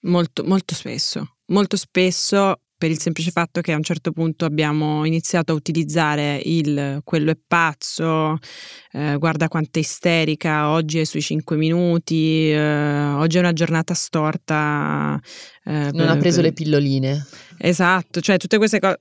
Molto, 0.00 0.44
molto 0.44 0.74
spesso, 0.74 1.36
molto 1.46 1.78
spesso 1.78 2.63
per 2.84 2.92
il 2.92 3.00
semplice 3.00 3.30
fatto 3.30 3.62
che 3.62 3.72
a 3.72 3.76
un 3.76 3.82
certo 3.82 4.12
punto 4.12 4.44
abbiamo 4.44 5.06
iniziato 5.06 5.52
a 5.52 5.54
utilizzare 5.54 6.38
il 6.44 7.00
quello 7.02 7.30
è 7.30 7.38
pazzo, 7.46 8.36
eh, 8.92 9.16
guarda 9.16 9.48
quanto 9.48 9.78
è 9.78 9.80
isterica, 9.80 10.68
oggi 10.68 10.98
è 10.98 11.04
sui 11.04 11.22
5 11.22 11.56
minuti, 11.56 12.50
eh, 12.50 13.06
oggi 13.14 13.38
è 13.38 13.40
una 13.40 13.54
giornata 13.54 13.94
storta. 13.94 15.18
Eh, 15.64 15.72
non 15.72 15.92
per, 15.92 16.08
ha 16.10 16.16
preso 16.18 16.42
per... 16.42 16.44
le 16.44 16.52
pilloline. 16.52 17.26
Esatto, 17.56 18.20
cioè 18.20 18.36
tutte 18.36 18.58
queste 18.58 18.80
cose 18.80 18.98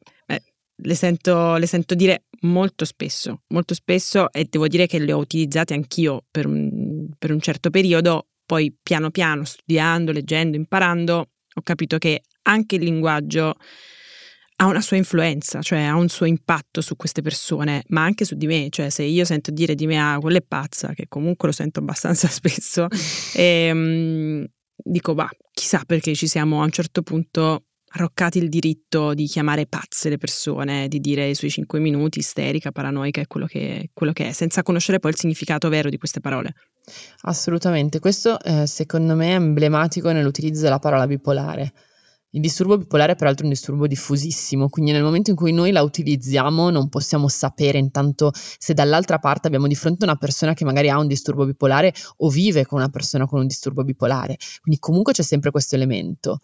le 0.75 0.95
sento, 0.95 1.57
le 1.57 1.67
sento 1.67 1.93
dire 1.93 2.23
molto 2.43 2.85
spesso, 2.85 3.41
molto 3.49 3.73
spesso 3.73 4.31
e 4.31 4.47
devo 4.49 4.67
dire 4.67 4.87
che 4.87 4.97
le 4.97 5.11
ho 5.11 5.17
utilizzate 5.17 5.73
anch'io 5.73 6.23
per 6.31 6.47
un, 6.47 7.09
per 7.17 7.31
un 7.31 7.41
certo 7.41 7.69
periodo, 7.69 8.27
poi 8.45 8.73
piano 8.81 9.11
piano, 9.11 9.43
studiando, 9.43 10.13
leggendo, 10.13 10.55
imparando, 10.55 11.31
ho 11.55 11.61
capito 11.61 11.97
che 11.97 12.21
anche 12.43 12.75
il 12.75 12.83
linguaggio 12.83 13.55
ha 14.57 14.65
una 14.65 14.81
sua 14.81 14.97
influenza, 14.97 15.61
cioè 15.61 15.81
ha 15.81 15.95
un 15.95 16.09
suo 16.09 16.25
impatto 16.25 16.81
su 16.81 16.95
queste 16.95 17.21
persone, 17.21 17.83
ma 17.87 18.03
anche 18.03 18.25
su 18.25 18.35
di 18.35 18.45
me, 18.45 18.67
cioè 18.69 18.89
se 18.89 19.03
io 19.03 19.25
sento 19.25 19.51
dire 19.51 19.75
di 19.75 19.87
me 19.87 19.99
ah, 19.99 20.17
quella 20.19 20.37
è 20.37 20.43
pazza, 20.47 20.93
che 20.93 21.07
comunque 21.07 21.47
lo 21.47 21.53
sento 21.53 21.79
abbastanza 21.79 22.27
spesso, 22.29 22.87
e, 23.33 23.71
um, 23.71 24.45
dico 24.75 25.13
bah, 25.13 25.29
chissà 25.51 25.81
perché 25.85 26.13
ci 26.13 26.27
siamo 26.27 26.61
a 26.61 26.65
un 26.65 26.71
certo 26.71 27.01
punto 27.01 27.65
arroccati 27.95 28.39
il 28.39 28.49
diritto 28.49 29.13
di 29.13 29.25
chiamare 29.25 29.67
pazze 29.67 30.09
le 30.09 30.17
persone, 30.17 30.87
di 30.87 30.99
dire 30.99 31.29
i 31.29 31.35
suoi 31.35 31.51
cinque 31.51 31.79
minuti, 31.79 32.19
isterica, 32.19 32.71
paranoica, 32.71 33.21
è 33.21 33.27
quello 33.27 33.45
che, 33.45 33.89
quello 33.93 34.13
che 34.13 34.29
è, 34.29 34.31
senza 34.31 34.63
conoscere 34.63 34.99
poi 34.99 35.11
il 35.11 35.17
significato 35.17 35.69
vero 35.69 35.89
di 35.89 35.97
queste 35.97 36.19
parole. 36.19 36.53
Assolutamente, 37.21 37.99
questo 37.99 38.39
eh, 38.41 38.67
secondo 38.67 39.15
me 39.15 39.29
è 39.29 39.35
emblematico 39.35 40.11
nell'utilizzo 40.11 40.63
della 40.63 40.79
parola 40.79 41.07
bipolare 41.07 41.73
il 42.35 42.41
disturbo 42.41 42.77
bipolare 42.77 43.15
peraltro 43.15 43.43
è 43.43 43.47
un 43.47 43.53
disturbo 43.53 43.85
diffusissimo, 43.85 44.67
quindi 44.69 44.91
nel 44.91 45.03
momento 45.03 45.29
in 45.29 45.35
cui 45.35 45.51
noi 45.51 45.71
la 45.71 45.83
utilizziamo 45.83 46.71
non 46.71 46.89
possiamo 46.89 47.27
sapere 47.27 47.77
intanto 47.77 48.31
se 48.33 48.73
dall'altra 48.73 49.19
parte 49.19 49.47
abbiamo 49.47 49.67
di 49.67 49.75
fronte 49.75 50.03
una 50.03 50.15
persona 50.15 50.53
che 50.53 50.65
magari 50.65 50.89
ha 50.89 50.97
un 50.97 51.07
disturbo 51.07 51.45
bipolare 51.45 51.93
o 52.17 52.29
vive 52.29 52.65
con 52.65 52.79
una 52.79 52.89
persona 52.89 53.27
con 53.27 53.39
un 53.39 53.47
disturbo 53.47 53.83
bipolare, 53.83 54.37
quindi 54.61 54.79
comunque 54.79 55.13
c'è 55.13 55.21
sempre 55.21 55.51
questo 55.51 55.75
elemento. 55.75 56.39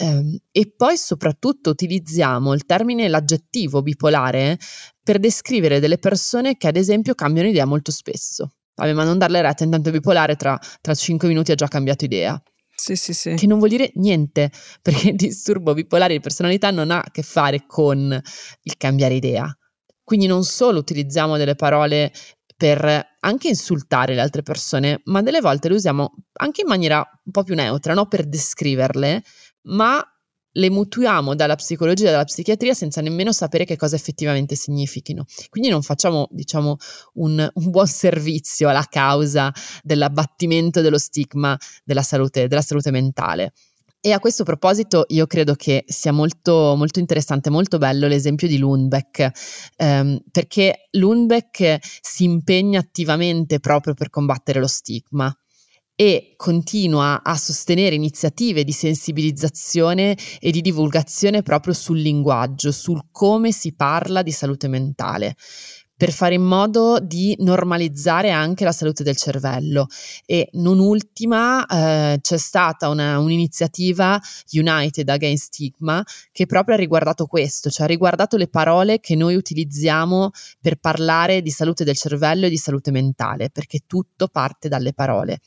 Um, 0.00 0.36
e 0.50 0.72
poi 0.76 0.96
soprattutto 0.96 1.70
utilizziamo 1.70 2.52
il 2.52 2.64
termine, 2.64 3.06
l'aggettivo 3.06 3.82
bipolare 3.82 4.58
per 5.02 5.18
descrivere 5.18 5.78
delle 5.78 5.98
persone 5.98 6.56
che 6.56 6.66
ad 6.66 6.76
esempio 6.76 7.14
cambiano 7.14 7.48
idea 7.48 7.66
molto 7.66 7.92
spesso. 7.92 8.54
Vabbè, 8.80 8.94
ma 8.94 9.04
non 9.04 9.18
darle 9.18 9.42
retta, 9.42 9.62
intanto 9.62 9.90
è 9.90 9.92
bipolare, 9.92 10.36
tra, 10.36 10.58
tra 10.80 10.94
5 10.94 11.28
minuti 11.28 11.52
ha 11.52 11.54
già 11.54 11.68
cambiato 11.68 12.06
idea. 12.06 12.40
Sì, 12.74 12.96
sì, 12.96 13.12
sì. 13.12 13.34
Che 13.34 13.46
non 13.46 13.58
vuol 13.58 13.68
dire 13.68 13.90
niente, 13.96 14.50
perché 14.80 15.10
il 15.10 15.16
disturbo 15.16 15.74
bipolare 15.74 16.14
di 16.14 16.20
personalità 16.20 16.70
non 16.70 16.90
ha 16.90 17.00
a 17.00 17.10
che 17.10 17.22
fare 17.22 17.64
con 17.66 18.18
il 18.62 18.76
cambiare 18.78 19.14
idea. 19.14 19.54
Quindi 20.02 20.26
non 20.26 20.44
solo 20.44 20.78
utilizziamo 20.78 21.36
delle 21.36 21.56
parole 21.56 22.10
per 22.56 23.16
anche 23.20 23.48
insultare 23.48 24.14
le 24.14 24.22
altre 24.22 24.42
persone, 24.42 25.02
ma 25.04 25.20
delle 25.20 25.40
volte 25.40 25.68
le 25.68 25.74
usiamo 25.74 26.14
anche 26.38 26.62
in 26.62 26.66
maniera 26.66 26.98
un 26.98 27.32
po' 27.32 27.42
più 27.42 27.54
neutra, 27.54 27.92
no? 27.92 28.06
per 28.06 28.26
descriverle, 28.26 29.22
ma 29.64 30.02
le 30.52 30.70
mutuiamo 30.70 31.34
dalla 31.34 31.54
psicologia 31.54 32.08
e 32.08 32.10
dalla 32.10 32.24
psichiatria 32.24 32.74
senza 32.74 33.00
nemmeno 33.00 33.32
sapere 33.32 33.64
che 33.64 33.76
cosa 33.76 33.96
effettivamente 33.96 34.56
significhino. 34.56 35.24
Quindi 35.48 35.68
non 35.68 35.82
facciamo, 35.82 36.28
diciamo, 36.30 36.76
un, 37.14 37.48
un 37.52 37.70
buon 37.70 37.86
servizio 37.86 38.68
alla 38.68 38.86
causa 38.88 39.52
dell'abbattimento 39.82 40.80
dello 40.80 40.98
stigma 40.98 41.56
della 41.84 42.02
salute, 42.02 42.48
della 42.48 42.62
salute 42.62 42.90
mentale. 42.90 43.52
E 44.02 44.12
a 44.12 44.18
questo 44.18 44.44
proposito 44.44 45.04
io 45.08 45.26
credo 45.26 45.54
che 45.54 45.84
sia 45.86 46.10
molto, 46.10 46.74
molto 46.74 47.00
interessante, 47.00 47.50
molto 47.50 47.76
bello 47.76 48.06
l'esempio 48.06 48.48
di 48.48 48.56
Lundbeck, 48.56 49.30
ehm, 49.76 50.22
perché 50.30 50.88
Lundbeck 50.92 51.78
si 52.00 52.24
impegna 52.24 52.80
attivamente 52.80 53.60
proprio 53.60 53.92
per 53.92 54.08
combattere 54.08 54.58
lo 54.58 54.66
stigma 54.66 55.30
e 56.00 56.32
continua 56.34 57.22
a 57.22 57.36
sostenere 57.36 57.94
iniziative 57.94 58.64
di 58.64 58.72
sensibilizzazione 58.72 60.16
e 60.40 60.50
di 60.50 60.62
divulgazione 60.62 61.42
proprio 61.42 61.74
sul 61.74 61.98
linguaggio, 61.98 62.72
sul 62.72 63.08
come 63.12 63.52
si 63.52 63.74
parla 63.74 64.22
di 64.22 64.30
salute 64.30 64.66
mentale 64.66 65.36
per 66.00 66.12
fare 66.12 66.32
in 66.32 66.42
modo 66.42 66.98
di 66.98 67.36
normalizzare 67.40 68.30
anche 68.30 68.64
la 68.64 68.72
salute 68.72 69.02
del 69.02 69.18
cervello. 69.18 69.88
E 70.24 70.48
non 70.52 70.78
ultima 70.78 71.66
eh, 71.66 72.18
c'è 72.22 72.38
stata 72.38 72.88
una, 72.88 73.18
un'iniziativa 73.18 74.18
United 74.52 75.06
Against 75.06 75.44
Stigma 75.48 76.02
che 76.32 76.46
proprio 76.46 76.76
ha 76.76 76.78
riguardato 76.78 77.26
questo, 77.26 77.68
cioè 77.68 77.84
ha 77.84 77.88
riguardato 77.90 78.38
le 78.38 78.48
parole 78.48 79.00
che 79.00 79.14
noi 79.14 79.34
utilizziamo 79.34 80.30
per 80.58 80.76
parlare 80.76 81.42
di 81.42 81.50
salute 81.50 81.84
del 81.84 81.98
cervello 81.98 82.46
e 82.46 82.48
di 82.48 82.56
salute 82.56 82.90
mentale, 82.90 83.50
perché 83.50 83.80
tutto 83.86 84.28
parte 84.28 84.70
dalle 84.70 84.94
parole 84.94 85.40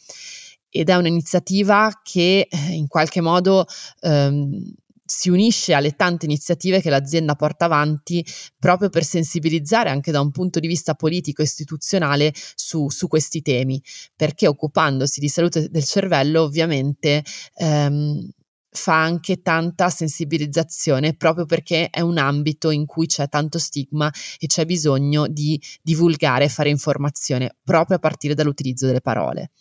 ed 0.76 0.90
è 0.90 0.96
un'iniziativa 0.96 2.02
che 2.02 2.48
eh, 2.50 2.58
in 2.72 2.88
qualche 2.88 3.22
modo 3.22 3.68
ehm, 4.02 4.74
si 5.06 5.30
unisce 5.30 5.76
alle 5.76 5.92
tante 5.92 6.26
iniziative 6.26 6.82
che 6.82 6.90
l'azienda 6.90 7.36
porta 7.36 7.66
avanti 7.66 8.26
proprio 8.58 8.90
per 8.90 9.04
sensibilizzare 9.04 9.92
anche 9.92 10.12
da 10.12 10.20
un 10.20 10.32
punto 10.32 10.60
di 10.60 10.68
vista 10.68 10.96
politico 10.96 11.42
e 11.42 11.46
istituzionale 11.46 12.34
su, 12.56 12.90
su 12.90 13.08
questi 13.08 13.44
temi, 13.44 13.80
perché 14.16 14.48
occupandosi 14.48 15.20
di 15.20 15.28
salute 15.28 15.70
del 15.70 15.84
cervello 15.84 16.42
ovviamente 16.42 17.24
ehm, 17.56 18.30
fa 18.72 19.00
anche 19.00 19.44
tanta 19.44 19.92
sensibilizzazione 19.92 21.14
proprio 21.14 21.46
perché 21.46 21.92
è 21.92 22.02
un 22.02 22.18
ambito 22.18 22.72
in 22.72 22.88
cui 22.88 23.06
c'è 23.06 23.30
tanto 23.30 23.60
stigma 23.60 24.12
e 24.40 24.48
c'è 24.48 24.66
bisogno 24.66 25.28
di 25.28 25.62
divulgare 25.84 26.46
e 26.46 26.50
fare 26.50 26.70
informazione 26.70 27.56
proprio 27.64 27.98
a 27.98 28.00
partire 28.00 28.34
dall'utilizzo 28.34 28.88
delle 28.88 29.02
parole. 29.02 29.52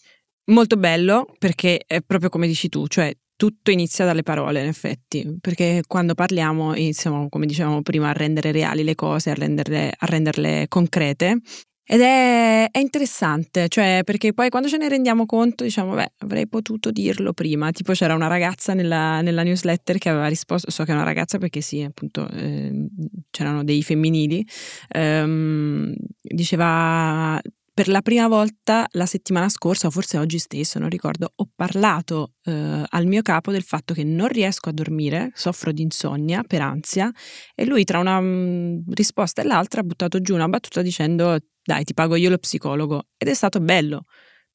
Molto 0.46 0.76
bello 0.76 1.26
perché 1.38 1.82
è 1.86 2.00
proprio 2.00 2.28
come 2.28 2.46
dici 2.46 2.68
tu, 2.68 2.86
cioè 2.88 3.14
tutto 3.36 3.70
inizia 3.70 4.04
dalle 4.04 4.22
parole, 4.22 4.60
in 4.60 4.68
effetti, 4.68 5.36
perché 5.40 5.82
quando 5.86 6.14
parliamo 6.14 6.74
iniziamo, 6.76 7.28
come 7.28 7.46
dicevamo 7.46 7.82
prima, 7.82 8.08
a 8.08 8.12
rendere 8.12 8.52
reali 8.52 8.84
le 8.84 8.94
cose, 8.94 9.30
a 9.30 9.34
renderle, 9.34 9.92
a 9.96 10.06
renderle 10.06 10.66
concrete 10.68 11.40
ed 11.84 12.00
è, 12.00 12.68
è, 12.70 12.78
interessante, 12.78 13.68
cioè 13.68 14.02
perché 14.04 14.32
poi 14.32 14.48
quando 14.48 14.68
ce 14.68 14.76
ne 14.76 14.88
rendiamo 14.88 15.26
conto 15.26 15.64
diciamo, 15.64 15.94
beh, 15.94 16.12
avrei 16.18 16.48
potuto 16.48 16.90
dirlo 16.92 17.32
prima. 17.32 17.70
Tipo 17.72 17.92
c'era 17.92 18.14
una 18.14 18.28
ragazza 18.28 18.72
nella, 18.74 19.20
nella 19.20 19.42
newsletter 19.42 19.98
che 19.98 20.08
aveva 20.08 20.28
risposto, 20.28 20.70
so 20.70 20.84
che 20.84 20.92
è 20.92 20.94
una 20.94 21.04
ragazza 21.04 21.38
perché 21.38 21.60
sì, 21.60 21.82
appunto 21.82 22.28
eh, 22.30 22.88
c'erano 23.30 23.64
dei 23.64 23.82
femminili, 23.82 24.46
ehm, 24.88 25.94
diceva 26.20 27.40
per 27.74 27.88
la 27.88 28.02
prima 28.02 28.28
volta 28.28 28.86
la 28.92 29.06
settimana 29.06 29.48
scorsa, 29.48 29.86
o 29.86 29.90
forse 29.90 30.18
oggi 30.18 30.38
stesso, 30.38 30.78
non 30.78 30.90
ricordo, 30.90 31.32
ho 31.34 31.48
parlato 31.54 32.34
eh, 32.44 32.84
al 32.86 33.06
mio 33.06 33.22
capo 33.22 33.50
del 33.50 33.62
fatto 33.62 33.94
che 33.94 34.04
non 34.04 34.28
riesco 34.28 34.68
a 34.68 34.72
dormire, 34.72 35.30
soffro 35.34 35.72
di 35.72 35.82
insonnia 35.82 36.42
per 36.42 36.60
ansia 36.60 37.10
e 37.54 37.64
lui 37.64 37.84
tra 37.84 37.98
una 37.98 38.20
mh, 38.20 38.26
mm, 38.26 38.78
risposta 38.92 39.42
e 39.42 39.46
l'altra 39.46 39.80
ha 39.80 39.84
buttato 39.84 40.20
giù 40.20 40.34
una 40.34 40.48
battuta 40.48 40.82
dicendo 40.82 41.38
dai 41.64 41.84
ti 41.84 41.94
pago 41.94 42.16
io 42.16 42.28
lo 42.28 42.38
psicologo. 42.38 43.08
Ed 43.16 43.28
è 43.28 43.34
stato 43.34 43.60
bello 43.60 44.04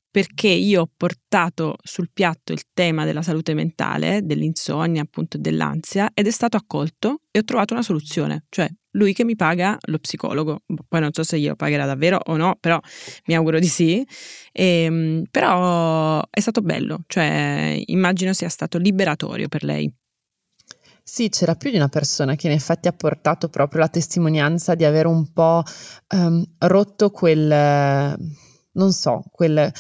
perché 0.10 0.48
io 0.48 0.82
ho 0.82 0.90
portato 0.96 1.76
sul 1.84 2.10
piatto 2.12 2.54
il 2.54 2.64
tema 2.74 3.06
della 3.06 3.22
salute 3.22 3.54
mentale, 3.54 4.22
dell'insonnia, 4.24 5.02
appunto 5.02 5.38
dell'ansia 5.38 6.10
ed 6.14 6.28
è 6.28 6.32
stato 6.32 6.58
accolto 6.58 7.22
e 7.32 7.40
ho 7.40 7.44
trovato 7.44 7.74
una 7.74 7.84
soluzione, 7.84 8.46
cioè 8.50 8.68
lui 8.98 9.14
che 9.14 9.24
mi 9.24 9.36
paga 9.36 9.78
lo 9.88 10.00
psicologo. 10.00 10.64
Poi 10.88 11.00
non 11.00 11.14
so 11.14 11.24
se 11.24 11.40
glielo 11.40 11.56
pagherà 11.56 11.86
davvero 11.86 12.20
o 12.26 12.36
no, 12.36 12.58
però 12.60 12.80
mi 13.26 13.36
auguro 13.36 13.60
di 13.60 13.68
sì. 13.68 14.06
E, 14.52 14.66
ehm, 14.84 15.24
però 15.30 16.22
è 16.30 16.40
stato 16.40 16.62
bello, 16.62 17.04
cioè 17.08 17.82
immagino 17.86 18.34
sia 18.34 18.50
stato 18.50 18.78
liberatorio 18.78 19.48
per 19.48 19.64
lei. 19.64 19.94
Sì, 21.04 21.30
c'era 21.30 21.56
più 21.56 21.70
di 21.70 21.78
una 21.78 21.88
persona 21.88 22.36
che 22.36 22.48
in 22.48 22.54
effetti 22.54 22.90
ha 22.90 22.92
portato 22.92 23.48
proprio 23.48 23.80
la 23.80 23.88
testimonianza 23.88 24.76
di 24.76 24.84
avere 24.84 25.08
un 25.08 25.32
po' 25.32 25.64
um, 26.14 26.44
rotto 26.58 27.12
quel, 27.12 28.18
non 28.78 28.92
so, 28.94 29.24
quel 29.32 29.72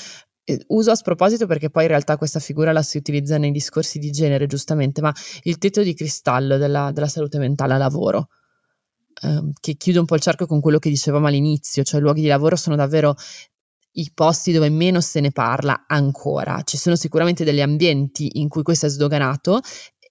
eh, 0.50 0.63
uso 0.68 0.92
a 0.92 0.96
sproposito 0.96 1.46
perché 1.46 1.70
poi 1.70 1.84
in 1.84 1.89
realtà 1.89 2.18
questa 2.18 2.39
figura 2.39 2.72
la 2.72 2.82
si 2.82 2.98
utilizza 2.98 3.38
nei 3.38 3.51
discorsi 3.51 4.00
di 4.00 4.12
genere, 4.12 4.48
giustamente, 4.48 5.01
ma 5.01 5.13
il 5.44 5.58
tetto 5.58 5.82
di 5.84 5.94
cristallo 5.94 6.58
della, 6.58 6.92
della 6.92 7.08
salute 7.08 7.38
mentale 7.38 7.74
a 7.74 7.77
lavoro, 7.77 8.30
ehm, 9.24 9.51
che 9.60 9.75
chiude 9.75 10.00
un 10.00 10.06
po' 10.06 10.16
il 10.16 10.22
cerco 10.22 10.46
con 10.46 10.62
quello 10.62 10.80
che 10.80 10.89
dicevamo 10.89 11.27
all'inizio, 11.27 11.84
cioè 11.84 12.00
i 12.00 12.04
luoghi 12.04 12.22
di 12.22 12.27
lavoro 12.27 12.56
sono 12.56 12.75
davvero 12.75 13.16
i 13.98 14.12
posti 14.13 14.51
dove 14.51 14.70
meno 14.70 15.01
se 15.01 15.20
ne 15.20 15.32
parla 15.32 15.86
ancora. 15.88 16.62
Ci 16.63 16.77
sono 16.77 16.96
sicuramente 16.96 17.44
degli 17.44 17.62
ambienti 17.62 18.39
in 18.39 18.48
cui 18.48 18.63
questo 18.63 18.86
è 18.86 18.89
sdoganato 18.89 19.60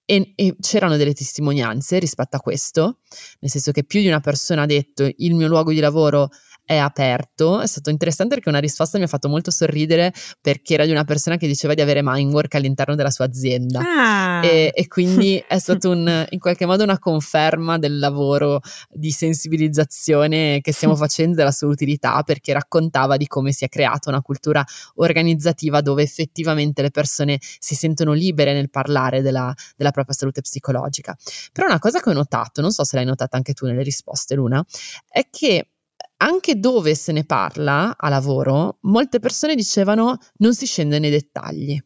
e, 0.05 0.33
e, 0.35 0.55
c'erano 0.59 0.97
delle 0.97 1.13
testimonianze 1.13 1.97
rispetto 1.99 2.37
a 2.37 2.39
questo, 2.39 2.99
nel 3.39 3.49
senso 3.49 3.71
che 3.71 3.83
più 3.83 4.01
di 4.01 4.07
una 4.07 4.19
persona 4.19 4.63
ha 4.63 4.65
detto 4.65 5.09
il 5.17 5.35
mio 5.35 5.47
luogo 5.47 5.71
di 5.71 5.79
lavoro 5.79 6.29
è 6.67 6.75
aperto. 6.75 7.61
È 7.61 7.65
stato 7.65 7.89
interessante 7.89 8.35
perché 8.35 8.49
una 8.49 8.59
risposta 8.59 8.97
mi 8.97 9.05
ha 9.05 9.07
fatto 9.07 9.29
molto 9.29 9.51
sorridere 9.51 10.13
perché 10.41 10.73
era 10.73 10.83
di 10.83 10.91
una 10.91 11.05
persona 11.05 11.37
che 11.37 11.47
diceva 11.47 11.73
di 11.73 11.79
avere 11.79 12.01
Mindwork 12.03 12.53
all'interno 12.55 12.93
della 12.93 13.09
sua 13.09 13.23
azienda. 13.23 13.79
Ah. 13.79 14.45
E, 14.45 14.73
e, 14.75 14.87
quindi 14.89 15.41
è 15.47 15.57
stato 15.59 15.91
un, 15.91 16.27
in 16.29 16.39
qualche 16.39 16.65
modo 16.65 16.83
una 16.83 16.99
conferma 16.99 17.77
del 17.77 17.99
lavoro 17.99 18.59
di 18.89 19.11
sensibilizzazione 19.11 20.59
che 20.59 20.73
stiamo 20.73 20.95
facendo 20.97 21.37
della 21.37 21.51
sua 21.51 21.69
utilità 21.69 22.21
perché 22.23 22.51
raccontava 22.51 23.15
di 23.15 23.27
come 23.27 23.53
si 23.53 23.63
è 23.63 23.69
creata 23.69 24.09
una 24.09 24.21
cultura 24.21 24.61
organizzativa 24.95 25.79
dove 25.79 26.03
effettivamente 26.03 26.81
le 26.81 26.91
persone 26.91 27.39
si 27.39 27.75
sentono 27.75 28.11
libere 28.11 28.51
nel 28.51 28.69
parlare 28.69 29.21
della, 29.21 29.53
della 29.77 29.91
propria 29.91 30.13
salute 30.13 30.41
psicologica. 30.41 31.15
Però 31.53 31.65
una 31.65 31.79
cosa 31.79 32.01
che 32.01 32.09
ho 32.09 32.13
notato, 32.13 32.59
non 32.59 32.71
so 32.71 32.83
se 32.83 32.97
l'hai 32.97 33.05
notata 33.05 33.37
anche 33.37 33.53
tu 33.53 33.65
nelle 33.65 33.83
risposte, 33.83 34.35
Luna, 34.35 34.61
è 35.07 35.29
che 35.31 35.69
anche 36.17 36.59
dove 36.59 36.95
se 36.95 37.11
ne 37.11 37.25
parla 37.25 37.95
a 37.97 38.09
lavoro, 38.09 38.79
molte 38.81 39.19
persone 39.19 39.55
dicevano 39.55 40.17
non 40.37 40.53
si 40.53 40.65
scende 40.65 40.99
nei 40.99 41.11
dettagli. 41.11 41.79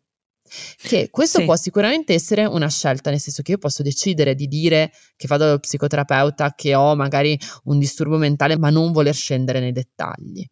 Che 0.77 1.10
questo 1.10 1.39
sì. 1.39 1.45
può 1.45 1.56
sicuramente 1.56 2.13
essere 2.13 2.45
una 2.45 2.69
scelta, 2.69 3.10
nel 3.10 3.19
senso 3.19 3.41
che 3.41 3.51
io 3.51 3.58
posso 3.58 3.84
decidere 3.84 4.36
di 4.36 4.47
dire 4.47 4.91
che 5.15 5.27
vado 5.27 5.45
dallo 5.45 5.60
psicoterapeuta, 5.60 6.53
che 6.56 6.75
ho 6.75 6.93
magari 6.95 7.39
un 7.65 7.79
disturbo 7.79 8.17
mentale, 8.17 8.58
ma 8.58 8.69
non 8.69 8.91
voler 8.91 9.15
scendere 9.15 9.62
nei 9.62 9.71
dettagli. 9.71 10.45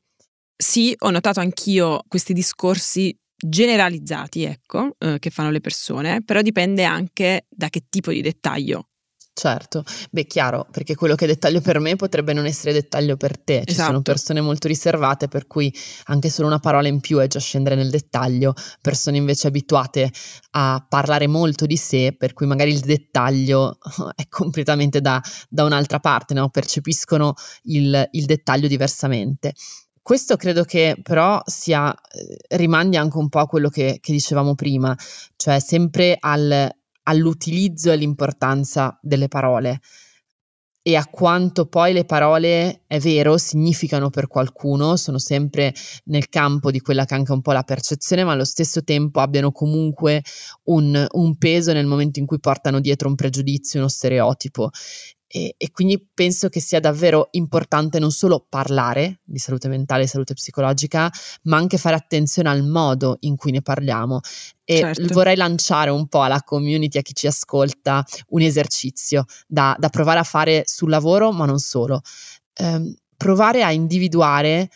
Sì, 0.55 0.95
ho 0.99 1.09
notato 1.09 1.41
anch'io 1.41 2.01
questi 2.07 2.33
discorsi 2.33 3.17
generalizzati, 3.35 4.43
ecco, 4.43 4.95
eh, 4.97 5.17
che 5.19 5.29
fanno 5.29 5.51
le 5.51 5.61
persone, 5.61 6.23
però 6.23 6.41
dipende 6.41 6.83
anche 6.83 7.47
da 7.49 7.69
che 7.69 7.85
tipo 7.89 8.11
di 8.11 8.21
dettaglio. 8.21 8.88
Certo, 9.39 9.85
beh 10.11 10.25
chiaro, 10.25 10.67
perché 10.69 10.95
quello 10.95 11.15
che 11.15 11.23
è 11.23 11.27
dettaglio 11.29 11.61
per 11.61 11.79
me 11.79 11.95
potrebbe 11.95 12.33
non 12.33 12.45
essere 12.45 12.73
dettaglio 12.73 13.15
per 13.15 13.39
te, 13.39 13.61
ci 13.63 13.71
esatto. 13.71 13.87
sono 13.87 14.01
persone 14.01 14.41
molto 14.41 14.67
riservate 14.67 15.29
per 15.29 15.47
cui 15.47 15.73
anche 16.07 16.29
solo 16.29 16.49
una 16.49 16.59
parola 16.59 16.89
in 16.89 16.99
più 16.99 17.19
è 17.19 17.27
già 17.27 17.39
scendere 17.39 17.75
nel 17.75 17.89
dettaglio, 17.89 18.53
persone 18.81 19.15
invece 19.15 19.47
abituate 19.47 20.11
a 20.51 20.85
parlare 20.85 21.27
molto 21.27 21.65
di 21.65 21.77
sé, 21.77 22.13
per 22.17 22.33
cui 22.33 22.47
magari 22.47 22.71
il 22.71 22.81
dettaglio 22.81 23.77
è 24.13 24.27
completamente 24.27 24.99
da, 24.99 25.23
da 25.47 25.63
un'altra 25.63 26.01
parte, 26.01 26.33
no? 26.33 26.49
percepiscono 26.49 27.33
il, 27.63 28.09
il 28.11 28.25
dettaglio 28.25 28.67
diversamente. 28.67 29.53
Questo 30.01 30.35
credo 30.35 30.65
che 30.65 30.97
però 31.01 31.41
sia, 31.45 31.93
eh, 31.93 32.57
rimandi 32.57 32.97
anche 32.97 33.15
un 33.17 33.29
po' 33.29 33.39
a 33.39 33.47
quello 33.47 33.69
che, 33.69 33.99
che 34.01 34.11
dicevamo 34.11 34.53
prima, 34.53 34.93
cioè 35.37 35.61
sempre 35.61 36.17
al 36.19 36.77
all'utilizzo 37.09 37.89
e 37.89 37.93
all'importanza 37.93 38.97
delle 39.01 39.27
parole 39.27 39.79
e 40.81 40.95
a 40.95 41.05
quanto 41.05 41.67
poi 41.67 41.93
le 41.93 42.05
parole, 42.05 42.83
è 42.87 42.99
vero, 42.99 43.37
significano 43.37 44.09
per 44.09 44.27
qualcuno, 44.27 44.95
sono 44.95 45.19
sempre 45.19 45.73
nel 46.05 46.29
campo 46.29 46.71
di 46.71 46.79
quella 46.79 47.05
che 47.05 47.13
è 47.13 47.17
anche 47.17 47.31
un 47.31 47.41
po' 47.41 47.51
la 47.51 47.63
percezione, 47.63 48.23
ma 48.23 48.31
allo 48.31 48.45
stesso 48.45 48.83
tempo 48.83 49.19
abbiano 49.19 49.51
comunque 49.51 50.23
un, 50.63 51.05
un 51.11 51.37
peso 51.37 51.73
nel 51.73 51.85
momento 51.85 52.19
in 52.19 52.25
cui 52.25 52.39
portano 52.39 52.79
dietro 52.79 53.09
un 53.09 53.15
pregiudizio, 53.15 53.79
uno 53.79 53.89
stereotipo. 53.89 54.69
E, 55.31 55.53
e, 55.57 55.71
quindi 55.71 56.03
penso 56.11 56.49
che 56.49 56.59
sia 56.59 56.79
davvero 56.79 57.27
importante 57.31 57.99
non 57.99 58.09
solo 58.09 58.43
parlare 58.49 59.19
di 59.23 59.37
salute 59.37 59.67
mentale 59.67 60.03
e 60.03 60.07
salute 60.07 60.33
psicologica, 60.33 61.11
ma 61.43 61.57
anche 61.57 61.77
fare 61.77 61.95
attenzione 61.95 62.49
al 62.49 62.63
modo 62.63 63.17
in 63.21 63.35
cui 63.35 63.51
ne 63.51 63.61
parliamo. 63.61 64.21
E 64.63 64.77
certo. 64.79 65.13
vorrei 65.13 65.35
lanciare 65.35 65.91
un 65.91 66.07
po' 66.07 66.23
alla 66.23 66.41
community, 66.41 66.97
a 66.97 67.03
chi 67.03 67.13
ci 67.13 67.27
ascolta, 67.27 68.03
un 68.29 68.41
esercizio 68.41 69.25
da, 69.45 69.75
da 69.77 69.89
provare 69.89 70.19
a 70.19 70.23
fare 70.23 70.63
sul 70.65 70.89
lavoro, 70.89 71.31
ma 71.31 71.45
non 71.45 71.59
solo. 71.59 72.01
Eh, 72.53 72.95
provare 73.15 73.63
a 73.63 73.71
individuare 73.71 74.69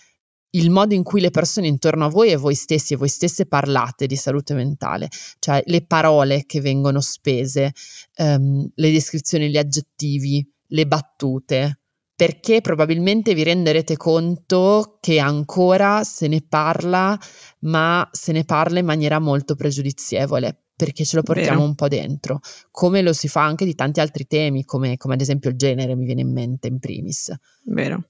il 0.56 0.70
modo 0.70 0.94
in 0.94 1.04
cui 1.04 1.22
le 1.22 1.32
persone 1.32 1.68
intorno 1.68 2.06
a 2.06 2.10
voi 2.10 2.30
e 2.30 2.36
voi 2.36 2.56
stessi 2.56 2.94
e 2.94 2.98
voi 2.98 3.10
stesse 3.10 3.46
parlate 3.46 4.06
di 4.06 4.16
salute 4.16 4.54
mentale, 4.54 5.08
cioè 5.40 5.62
le 5.66 5.86
parole 5.86 6.46
che 6.46 6.62
vengono 6.62 7.00
spese, 7.02 7.72
um, 8.18 8.68
le 8.74 8.92
descrizioni, 8.92 9.50
gli 9.50 9.58
aggettivi, 9.58 10.48
le 10.68 10.88
battute, 10.88 11.80
perché 12.16 12.62
probabilmente 12.62 13.34
vi 13.34 13.44
renderete 13.44 13.98
conto 13.98 14.98
che 15.00 15.20
ancora 15.20 16.04
se 16.04 16.28
ne 16.28 16.44
parla, 16.48 17.18
ma 17.62 18.08
se 18.12 18.32
ne 18.32 18.44
parla 18.46 18.80
in 18.80 18.86
maniera 18.86 19.20
molto 19.20 19.56
pregiudizievole 19.56 20.58
perché 20.76 21.06
ce 21.06 21.16
lo 21.16 21.24
portiamo 21.24 21.60
Vero. 21.60 21.70
un 21.70 21.76
po' 21.76 21.88
dentro, 21.88 22.40
come 22.72 23.02
lo 23.02 23.14
si 23.14 23.28
fa 23.28 23.44
anche 23.44 23.64
di 23.64 23.76
tanti 23.76 24.00
altri 24.00 24.26
temi, 24.26 24.66
come, 24.66 24.98
come 24.98 25.14
ad 25.14 25.22
esempio 25.22 25.50
il 25.50 25.56
genere 25.56 25.96
mi 25.96 26.06
viene 26.06 26.22
in 26.22 26.32
mente 26.32 26.68
in 26.68 26.80
primis. 26.80 27.32
Vero. 27.66 28.10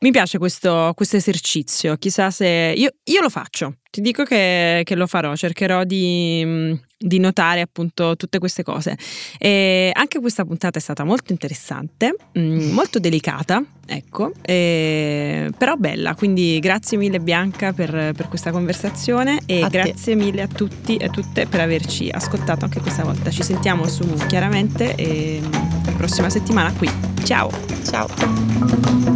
Mi 0.00 0.10
piace 0.10 0.38
questo, 0.38 0.92
questo 0.94 1.16
esercizio, 1.16 1.96
chissà 1.96 2.30
se... 2.30 2.74
Io, 2.76 2.90
io, 3.04 3.20
lo 3.20 3.30
faccio, 3.30 3.76
ti 3.90 4.00
dico 4.00 4.24
che, 4.24 4.82
che 4.84 4.94
lo 4.94 5.06
farò, 5.06 5.34
cercherò 5.34 5.84
di, 5.84 6.78
di, 6.98 7.18
notare 7.18 7.60
appunto 7.60 8.16
tutte 8.16 8.38
queste 8.38 8.62
cose. 8.62 8.96
E 9.38 9.92
anche 9.94 10.20
questa 10.20 10.44
puntata 10.44 10.78
è 10.78 10.82
stata 10.82 11.04
molto 11.04 11.32
interessante, 11.32 12.16
mm, 12.38 12.72
molto 12.72 12.98
delicata, 12.98 13.62
ecco, 13.86 14.32
e, 14.42 15.50
però 15.56 15.76
bella, 15.76 16.14
quindi 16.14 16.58
grazie 16.58 16.98
mille 16.98 17.20
Bianca 17.20 17.72
per, 17.72 18.12
per 18.14 18.28
questa 18.28 18.50
conversazione 18.50 19.40
e 19.46 19.62
a 19.62 19.68
grazie 19.68 20.14
te. 20.16 20.22
mille 20.22 20.42
a 20.42 20.48
tutti 20.48 20.96
e 20.96 21.06
a 21.06 21.08
tutte 21.08 21.46
per 21.46 21.60
averci 21.60 22.08
ascoltato 22.10 22.64
anche 22.64 22.80
questa 22.80 23.04
volta. 23.04 23.30
Ci 23.30 23.42
sentiamo 23.42 23.86
su 23.86 24.02
Chiaramente 24.26 24.94
e 24.96 25.40
la 25.84 25.92
prossima 25.92 26.28
settimana 26.28 26.72
qui. 26.72 26.90
Ciao! 27.24 27.50
Ciao! 27.84 29.13